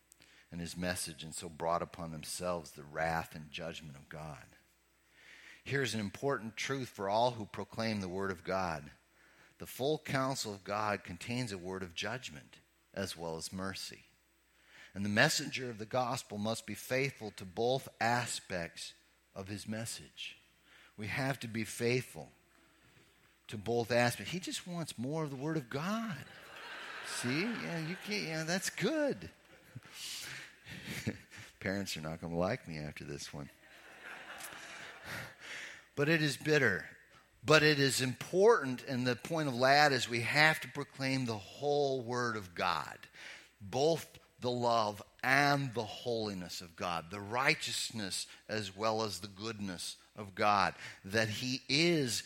and 0.52 0.60
his 0.60 0.76
message 0.76 1.24
and 1.24 1.36
so 1.36 1.48
brought 1.48 1.82
upon 1.82 2.12
themselves 2.12 2.72
the 2.72 2.84
wrath 2.84 3.36
and 3.36 3.52
judgment 3.52 3.98
of 3.98 4.10
God. 4.10 4.46
Here's 5.64 5.94
an 5.94 6.00
important 6.00 6.56
truth 6.56 6.90
for 6.90 7.10
all 7.10 7.32
who 7.32 7.46
proclaim 7.46 8.02
the 8.02 8.08
Word 8.08 8.32
of 8.32 8.44
God 8.44 8.90
the 9.58 9.66
full 9.66 10.00
counsel 10.00 10.54
of 10.54 10.64
God 10.64 11.04
contains 11.04 11.52
a 11.52 11.58
word 11.58 11.84
of 11.84 11.96
judgment 11.96 12.58
as 12.94 13.18
well 13.18 13.38
as 13.38 13.54
mercy. 13.54 14.06
And 14.94 15.04
the 15.04 15.10
messenger 15.10 15.70
of 15.70 15.78
the 15.78 15.86
gospel 15.86 16.38
must 16.38 16.66
be 16.66 16.74
faithful 16.74 17.32
to 17.36 17.46
both 17.46 17.90
aspects 18.00 18.94
of 19.36 19.48
his 19.48 19.68
message. 19.68 20.38
We 20.98 21.08
have 21.08 21.40
to 21.42 21.48
be 21.48 21.66
faithful 21.66 22.30
to 23.50 23.58
both 23.58 23.92
aspects. 23.92 24.32
He 24.32 24.40
just 24.40 24.66
wants 24.66 24.98
more 24.98 25.24
of 25.24 25.30
the 25.30 25.36
word 25.36 25.58
of 25.58 25.70
God. 25.70 26.16
See? 27.22 27.42
Yeah, 27.42 27.80
you 27.88 27.98
can't, 28.08 28.24
yeah, 28.24 28.44
that's 28.44 28.70
good. 28.70 29.30
Parents 31.60 31.98
are 31.98 32.02
not 32.02 32.22
going 32.22 32.32
to 32.32 32.40
like 32.40 32.68
me 32.68 32.78
after 32.78 33.04
this 33.04 33.34
one. 33.34 33.50
But 35.96 36.10
it 36.10 36.22
is 36.22 36.38
bitter. 36.38 36.86
But 37.46 37.62
it 37.62 37.80
is 37.80 38.02
important, 38.02 38.84
and 38.88 39.06
the 39.06 39.16
point 39.16 39.48
of 39.48 39.56
Ladd 39.56 39.92
is 39.92 40.10
we 40.10 40.22
have 40.22 40.60
to 40.62 40.68
proclaim 40.68 41.26
the 41.26 41.38
whole 41.38 42.02
Word 42.02 42.38
of 42.38 42.56
God, 42.56 42.98
both 43.62 44.08
the 44.40 44.50
love 44.50 45.02
and 45.24 45.74
the 45.74 45.84
holiness 45.84 46.62
of 46.62 46.76
God, 46.76 47.06
the 47.12 47.20
righteousness 47.20 48.26
as 48.50 48.76
well 48.76 49.04
as 49.04 49.20
the 49.20 49.28
goodness 49.28 49.96
of 50.16 50.34
God, 50.34 50.74
that 51.04 51.30
He 51.30 51.62
is 51.70 52.24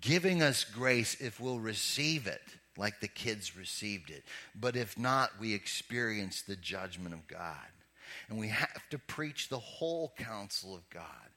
giving 0.00 0.42
us 0.42 0.64
grace 0.64 1.20
if 1.20 1.38
we'll 1.38 1.60
receive 1.60 2.26
it, 2.26 2.42
like 2.76 3.00
the 3.00 3.08
kids 3.08 3.56
received 3.56 4.10
it. 4.10 4.24
But 4.54 4.76
if 4.76 4.98
not, 4.98 5.38
we 5.40 5.54
experience 5.54 6.42
the 6.42 6.56
judgment 6.56 7.14
of 7.14 7.28
God. 7.28 7.54
And 8.28 8.38
we 8.38 8.48
have 8.48 8.88
to 8.90 8.98
preach 8.98 9.48
the 9.48 9.58
whole 9.58 10.14
counsel 10.16 10.74
of 10.74 10.88
God 10.90 11.27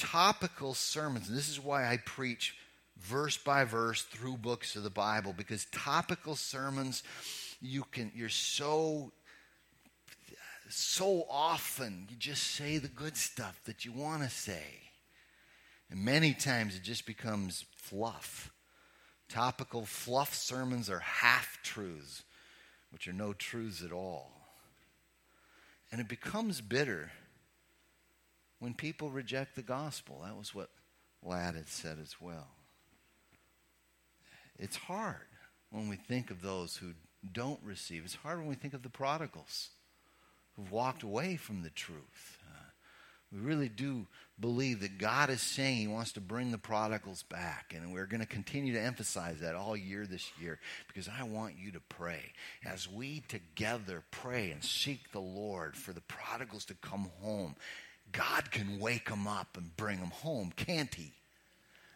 topical 0.00 0.72
sermons. 0.74 1.28
And 1.28 1.36
this 1.36 1.48
is 1.48 1.60
why 1.60 1.86
I 1.86 1.98
preach 1.98 2.56
verse 2.98 3.36
by 3.36 3.64
verse 3.64 4.02
through 4.02 4.38
books 4.38 4.76
of 4.76 4.82
the 4.82 4.90
Bible 4.90 5.34
because 5.36 5.66
topical 5.66 6.36
sermons 6.36 7.02
you 7.60 7.84
can 7.90 8.10
you're 8.14 8.28
so 8.28 9.12
so 10.68 11.26
often 11.28 12.06
you 12.10 12.16
just 12.16 12.42
say 12.42 12.78
the 12.78 12.88
good 12.88 13.16
stuff 13.16 13.60
that 13.64 13.84
you 13.84 13.92
want 13.92 14.22
to 14.22 14.30
say. 14.30 14.62
And 15.90 16.04
many 16.04 16.32
times 16.32 16.76
it 16.76 16.82
just 16.82 17.06
becomes 17.06 17.64
fluff. 17.76 18.52
Topical 19.28 19.84
fluff 19.84 20.34
sermons 20.34 20.88
are 20.88 21.00
half 21.00 21.58
truths, 21.62 22.22
which 22.92 23.08
are 23.08 23.12
no 23.12 23.32
truths 23.32 23.82
at 23.82 23.92
all. 23.92 24.30
And 25.90 26.00
it 26.00 26.08
becomes 26.08 26.60
bitter 26.60 27.10
when 28.60 28.74
people 28.74 29.10
reject 29.10 29.56
the 29.56 29.62
gospel. 29.62 30.22
That 30.24 30.36
was 30.36 30.54
what 30.54 30.70
Ladd 31.22 31.56
had 31.56 31.68
said 31.68 31.98
as 32.00 32.14
well. 32.20 32.48
It's 34.58 34.76
hard 34.76 35.16
when 35.70 35.88
we 35.88 35.96
think 35.96 36.30
of 36.30 36.42
those 36.42 36.76
who 36.76 36.92
don't 37.32 37.60
receive. 37.64 38.04
It's 38.04 38.14
hard 38.14 38.38
when 38.38 38.48
we 38.48 38.54
think 38.54 38.74
of 38.74 38.82
the 38.82 38.90
prodigals 38.90 39.70
who've 40.54 40.70
walked 40.70 41.02
away 41.02 41.36
from 41.36 41.62
the 41.62 41.70
truth. 41.70 42.38
Uh, 42.46 42.70
we 43.32 43.40
really 43.40 43.68
do 43.68 44.06
believe 44.38 44.80
that 44.80 44.98
God 44.98 45.30
is 45.30 45.40
saying 45.40 45.76
He 45.76 45.86
wants 45.86 46.12
to 46.12 46.20
bring 46.20 46.50
the 46.50 46.58
prodigals 46.58 47.22
back. 47.22 47.72
And 47.74 47.92
we're 47.92 48.06
going 48.06 48.20
to 48.20 48.26
continue 48.26 48.74
to 48.74 48.80
emphasize 48.80 49.40
that 49.40 49.54
all 49.54 49.76
year 49.76 50.06
this 50.06 50.30
year 50.40 50.58
because 50.88 51.08
I 51.08 51.22
want 51.22 51.54
you 51.58 51.72
to 51.72 51.80
pray. 51.80 52.32
As 52.66 52.90
we 52.90 53.20
together 53.28 54.02
pray 54.10 54.50
and 54.50 54.62
seek 54.64 55.12
the 55.12 55.20
Lord 55.20 55.76
for 55.76 55.92
the 55.92 56.02
prodigals 56.02 56.64
to 56.66 56.74
come 56.74 57.10
home, 57.22 57.54
God 58.12 58.50
can 58.50 58.78
wake 58.78 59.08
them 59.08 59.26
up 59.26 59.56
and 59.56 59.76
bring 59.76 60.00
them 60.00 60.10
home, 60.10 60.52
can't 60.56 60.94
He? 60.94 61.12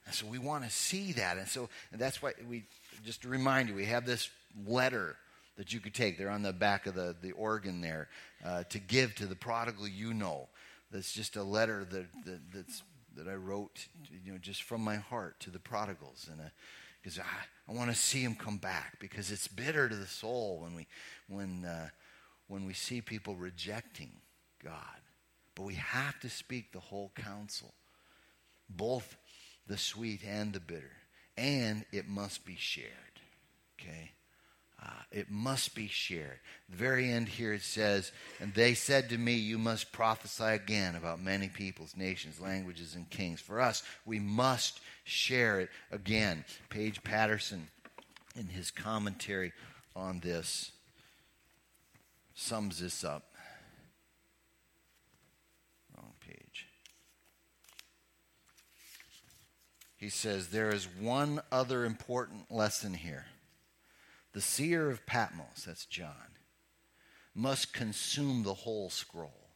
And 0.06 0.14
so 0.14 0.26
we 0.26 0.38
want 0.38 0.64
to 0.64 0.70
see 0.70 1.12
that. 1.12 1.38
And 1.38 1.48
so 1.48 1.68
and 1.92 2.00
that's 2.00 2.22
why 2.22 2.32
we, 2.48 2.64
just 3.04 3.22
to 3.22 3.28
remind 3.28 3.68
you, 3.68 3.74
we 3.74 3.86
have 3.86 4.06
this 4.06 4.28
letter 4.66 5.16
that 5.56 5.72
you 5.72 5.80
could 5.80 5.94
take. 5.94 6.18
They're 6.18 6.30
on 6.30 6.42
the 6.42 6.52
back 6.52 6.86
of 6.86 6.94
the, 6.94 7.14
the 7.20 7.32
organ 7.32 7.80
there 7.80 8.08
uh, 8.44 8.64
to 8.64 8.78
give 8.78 9.14
to 9.16 9.26
the 9.26 9.36
prodigal 9.36 9.88
you 9.88 10.12
know. 10.12 10.48
That's 10.90 11.12
just 11.12 11.36
a 11.36 11.42
letter 11.42 11.84
that, 11.90 12.06
that, 12.24 12.40
that's, 12.52 12.82
that 13.16 13.28
I 13.28 13.34
wrote, 13.34 13.86
you 14.24 14.32
know, 14.32 14.38
just 14.38 14.62
from 14.62 14.82
my 14.82 14.96
heart 14.96 15.40
to 15.40 15.50
the 15.50 15.58
prodigals. 15.58 16.28
And 16.30 16.40
because 17.02 17.18
uh, 17.18 17.22
I, 17.22 17.72
I 17.72 17.74
want 17.74 17.90
to 17.90 17.96
see 17.96 18.22
them 18.22 18.34
come 18.34 18.58
back 18.58 18.98
because 19.00 19.30
it's 19.30 19.48
bitter 19.48 19.88
to 19.88 19.96
the 19.96 20.06
soul 20.06 20.58
when 20.60 20.74
we, 20.74 20.86
when, 21.28 21.64
uh, 21.64 21.88
when 22.48 22.66
we 22.66 22.74
see 22.74 23.00
people 23.00 23.34
rejecting 23.34 24.10
God. 24.62 25.00
But 25.54 25.64
we 25.64 25.74
have 25.74 26.18
to 26.20 26.30
speak 26.30 26.72
the 26.72 26.80
whole 26.80 27.12
counsel, 27.14 27.74
both 28.68 29.16
the 29.66 29.78
sweet 29.78 30.20
and 30.26 30.52
the 30.52 30.60
bitter. 30.60 30.92
And 31.36 31.84
it 31.92 32.08
must 32.08 32.44
be 32.44 32.56
shared. 32.56 32.90
Okay? 33.80 34.12
Uh, 34.84 34.90
it 35.10 35.30
must 35.30 35.74
be 35.74 35.88
shared. 35.88 36.38
The 36.68 36.76
very 36.76 37.10
end 37.10 37.28
here 37.28 37.54
it 37.54 37.62
says, 37.62 38.12
And 38.40 38.52
they 38.52 38.74
said 38.74 39.08
to 39.08 39.18
me, 39.18 39.34
You 39.34 39.56
must 39.56 39.92
prophesy 39.92 40.44
again 40.44 40.94
about 40.94 41.22
many 41.22 41.48
peoples, 41.48 41.96
nations, 41.96 42.40
languages, 42.40 42.94
and 42.94 43.08
kings. 43.08 43.40
For 43.40 43.60
us, 43.60 43.82
we 44.04 44.18
must 44.18 44.80
share 45.04 45.60
it 45.60 45.70
again. 45.90 46.44
Paige 46.68 47.02
Patterson, 47.02 47.68
in 48.36 48.48
his 48.48 48.70
commentary 48.70 49.52
on 49.96 50.20
this, 50.20 50.72
sums 52.34 52.80
this 52.80 53.04
up. 53.04 53.22
Wrong 55.96 56.12
page. 56.20 56.66
He 60.04 60.10
says, 60.10 60.48
There 60.48 60.68
is 60.68 60.86
one 61.00 61.40
other 61.50 61.86
important 61.86 62.52
lesson 62.52 62.92
here 62.92 63.24
the 64.34 64.42
seer 64.42 64.90
of 64.90 65.06
Patmos, 65.06 65.64
that's 65.66 65.86
John, 65.86 66.36
must 67.34 67.72
consume 67.72 68.42
the 68.42 68.52
whole 68.52 68.90
scroll. 68.90 69.48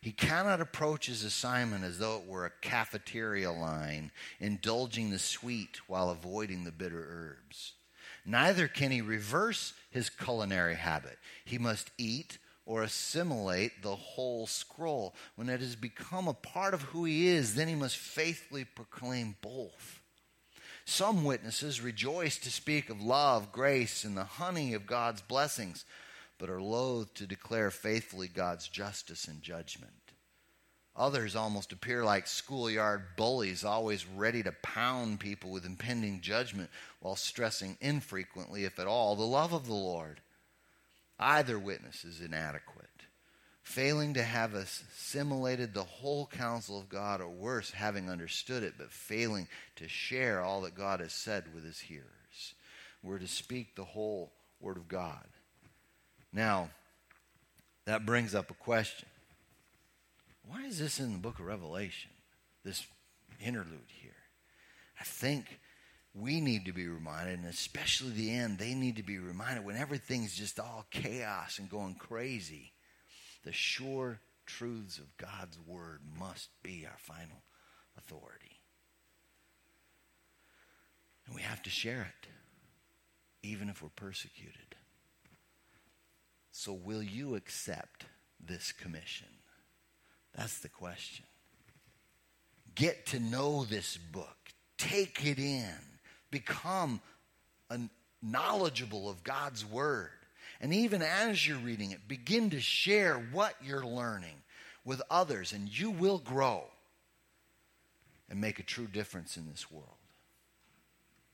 He 0.00 0.10
cannot 0.10 0.60
approach 0.60 1.06
his 1.06 1.22
assignment 1.22 1.84
as 1.84 2.00
though 2.00 2.16
it 2.16 2.26
were 2.26 2.44
a 2.44 2.50
cafeteria 2.60 3.52
line, 3.52 4.10
indulging 4.40 5.10
the 5.10 5.18
sweet 5.20 5.80
while 5.86 6.10
avoiding 6.10 6.64
the 6.64 6.72
bitter 6.72 7.36
herbs. 7.46 7.74
Neither 8.26 8.66
can 8.66 8.90
he 8.90 9.00
reverse 9.00 9.74
his 9.92 10.10
culinary 10.10 10.74
habit. 10.74 11.18
He 11.44 11.56
must 11.56 11.92
eat 11.98 12.38
or 12.68 12.82
assimilate 12.82 13.80
the 13.82 13.96
whole 13.96 14.46
scroll. 14.46 15.14
When 15.36 15.48
it 15.48 15.60
has 15.60 15.74
become 15.74 16.28
a 16.28 16.34
part 16.34 16.74
of 16.74 16.82
who 16.82 17.06
he 17.06 17.28
is, 17.28 17.54
then 17.54 17.66
he 17.66 17.74
must 17.74 17.96
faithfully 17.96 18.66
proclaim 18.66 19.36
both. 19.40 20.02
Some 20.84 21.24
witnesses 21.24 21.80
rejoice 21.80 22.36
to 22.38 22.50
speak 22.50 22.90
of 22.90 23.00
love, 23.00 23.52
grace, 23.52 24.04
and 24.04 24.14
the 24.14 24.24
honey 24.24 24.74
of 24.74 24.86
God's 24.86 25.22
blessings, 25.22 25.86
but 26.36 26.50
are 26.50 26.60
loath 26.60 27.14
to 27.14 27.26
declare 27.26 27.70
faithfully 27.70 28.28
God's 28.28 28.68
justice 28.68 29.26
and 29.26 29.40
judgment. 29.40 29.92
Others 30.94 31.36
almost 31.36 31.72
appear 31.72 32.04
like 32.04 32.26
schoolyard 32.26 33.16
bullies, 33.16 33.64
always 33.64 34.06
ready 34.06 34.42
to 34.42 34.52
pound 34.62 35.20
people 35.20 35.50
with 35.50 35.64
impending 35.64 36.20
judgment 36.20 36.68
while 37.00 37.16
stressing 37.16 37.78
infrequently, 37.80 38.64
if 38.64 38.78
at 38.78 38.86
all, 38.86 39.16
the 39.16 39.22
love 39.22 39.54
of 39.54 39.66
the 39.66 39.72
Lord. 39.72 40.20
Either 41.18 41.58
witness 41.58 42.04
is 42.04 42.20
inadequate 42.20 42.88
failing 43.68 44.14
to 44.14 44.22
have 44.22 44.54
assimilated 44.54 45.74
the 45.74 45.84
whole 45.84 46.26
counsel 46.26 46.80
of 46.80 46.88
God, 46.88 47.20
or 47.20 47.28
worse, 47.28 47.70
having 47.70 48.08
understood 48.08 48.62
it, 48.62 48.72
but 48.78 48.90
failing 48.90 49.46
to 49.76 49.86
share 49.86 50.40
all 50.40 50.62
that 50.62 50.74
God 50.74 51.00
has 51.00 51.12
said 51.12 51.44
with 51.54 51.64
his 51.64 51.78
hearers. 51.78 52.54
We're 53.02 53.18
to 53.18 53.28
speak 53.28 53.76
the 53.76 53.84
whole 53.84 54.32
Word 54.58 54.78
of 54.78 54.88
God. 54.88 55.26
Now, 56.32 56.70
that 57.84 58.06
brings 58.06 58.34
up 58.34 58.50
a 58.50 58.54
question. 58.54 59.08
Why 60.46 60.64
is 60.64 60.78
this 60.78 60.98
in 60.98 61.12
the 61.12 61.18
book 61.18 61.38
of 61.38 61.44
Revelation, 61.44 62.10
this 62.64 62.86
interlude 63.38 63.90
here? 64.00 64.12
I 64.98 65.04
think 65.04 65.60
we 66.20 66.40
need 66.40 66.64
to 66.66 66.72
be 66.72 66.88
reminded, 66.88 67.38
and 67.38 67.48
especially 67.48 68.10
the 68.10 68.30
end, 68.30 68.58
they 68.58 68.74
need 68.74 68.96
to 68.96 69.02
be 69.02 69.18
reminded 69.18 69.64
when 69.64 69.76
everything's 69.76 70.34
just 70.34 70.58
all 70.58 70.86
chaos 70.90 71.58
and 71.58 71.70
going 71.70 71.94
crazy 71.94 72.72
the 73.44 73.52
sure 73.52 74.20
truths 74.46 74.98
of 74.98 75.16
God's 75.16 75.58
Word 75.66 76.00
must 76.18 76.48
be 76.62 76.86
our 76.86 76.98
final 76.98 77.42
authority. 77.96 78.60
And 81.26 81.34
we 81.34 81.42
have 81.42 81.62
to 81.62 81.70
share 81.70 82.10
it, 82.22 82.28
even 83.42 83.68
if 83.68 83.82
we're 83.82 83.90
persecuted. 83.90 84.76
So, 86.50 86.72
will 86.72 87.02
you 87.02 87.36
accept 87.36 88.06
this 88.44 88.72
commission? 88.72 89.28
That's 90.34 90.58
the 90.58 90.68
question. 90.68 91.26
Get 92.74 93.06
to 93.06 93.20
know 93.20 93.64
this 93.64 93.96
book, 93.96 94.36
take 94.76 95.24
it 95.24 95.38
in, 95.38 95.74
become 96.30 97.00
knowledgeable 98.22 99.08
of 99.08 99.22
God's 99.22 99.64
Word. 99.64 100.10
And 100.60 100.74
even 100.74 101.02
as 101.02 101.46
you're 101.46 101.58
reading 101.58 101.92
it, 101.92 102.08
begin 102.08 102.50
to 102.50 102.60
share 102.60 103.14
what 103.14 103.54
you're 103.62 103.86
learning 103.86 104.42
with 104.84 105.00
others, 105.10 105.52
and 105.52 105.68
you 105.68 105.90
will 105.90 106.18
grow 106.18 106.64
and 108.28 108.40
make 108.40 108.58
a 108.58 108.64
true 108.64 108.86
difference 108.86 109.36
in 109.36 109.48
this 109.48 109.70
world. 109.70 109.86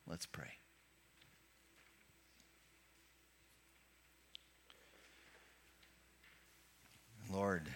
Let's 0.06 0.26
pray. 0.26 0.44
Lord, 7.32 7.68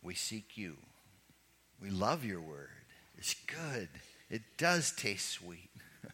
we 0.00 0.14
seek 0.14 0.56
you. 0.56 0.76
We 1.80 1.90
love 1.90 2.24
your 2.24 2.40
word. 2.40 2.70
It's 3.18 3.34
good. 3.34 3.88
It 4.32 4.42
does 4.56 4.92
taste 4.92 5.28
sweet 5.28 5.68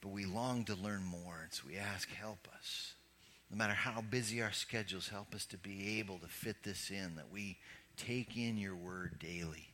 but 0.00 0.10
we 0.10 0.24
long 0.24 0.64
to 0.66 0.76
learn 0.76 1.02
more. 1.02 1.40
And 1.42 1.52
so 1.52 1.64
we 1.66 1.76
ask, 1.76 2.08
help 2.10 2.46
us. 2.56 2.94
No 3.50 3.56
matter 3.56 3.72
how 3.72 4.00
busy 4.02 4.40
our 4.40 4.52
schedules, 4.52 5.08
help 5.08 5.34
us 5.34 5.46
to 5.46 5.58
be 5.58 5.98
able 5.98 6.18
to 6.18 6.28
fit 6.28 6.62
this 6.62 6.90
in, 6.90 7.16
that 7.16 7.32
we 7.32 7.58
take 7.96 8.36
in 8.36 8.56
your 8.56 8.76
word 8.76 9.18
daily. 9.18 9.68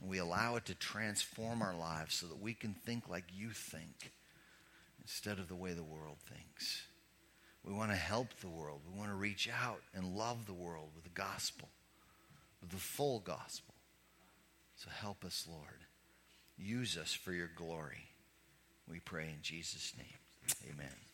And 0.00 0.10
we 0.10 0.18
allow 0.18 0.56
it 0.56 0.66
to 0.66 0.74
transform 0.74 1.62
our 1.62 1.74
lives 1.74 2.16
so 2.16 2.26
that 2.26 2.40
we 2.40 2.52
can 2.52 2.74
think 2.74 3.08
like 3.08 3.24
you 3.34 3.48
think 3.48 4.12
instead 5.00 5.38
of 5.38 5.48
the 5.48 5.56
way 5.56 5.72
the 5.72 5.82
world 5.82 6.18
thinks. 6.28 6.82
We 7.64 7.72
want 7.72 7.92
to 7.92 7.96
help 7.96 8.28
the 8.40 8.48
world. 8.48 8.82
We 8.92 8.98
want 8.98 9.10
to 9.10 9.16
reach 9.16 9.48
out 9.48 9.80
and 9.94 10.16
love 10.16 10.44
the 10.44 10.52
world 10.52 10.90
with 10.94 11.04
the 11.04 11.10
gospel, 11.10 11.70
with 12.60 12.70
the 12.70 12.76
full 12.76 13.20
gospel. 13.20 13.67
So 14.78 14.90
help 14.90 15.24
us, 15.24 15.44
Lord. 15.50 15.86
Use 16.56 16.96
us 16.96 17.12
for 17.12 17.32
your 17.32 17.50
glory. 17.56 18.10
We 18.88 19.00
pray 19.00 19.24
in 19.24 19.42
Jesus' 19.42 19.92
name. 19.98 20.70
Amen. 20.72 21.07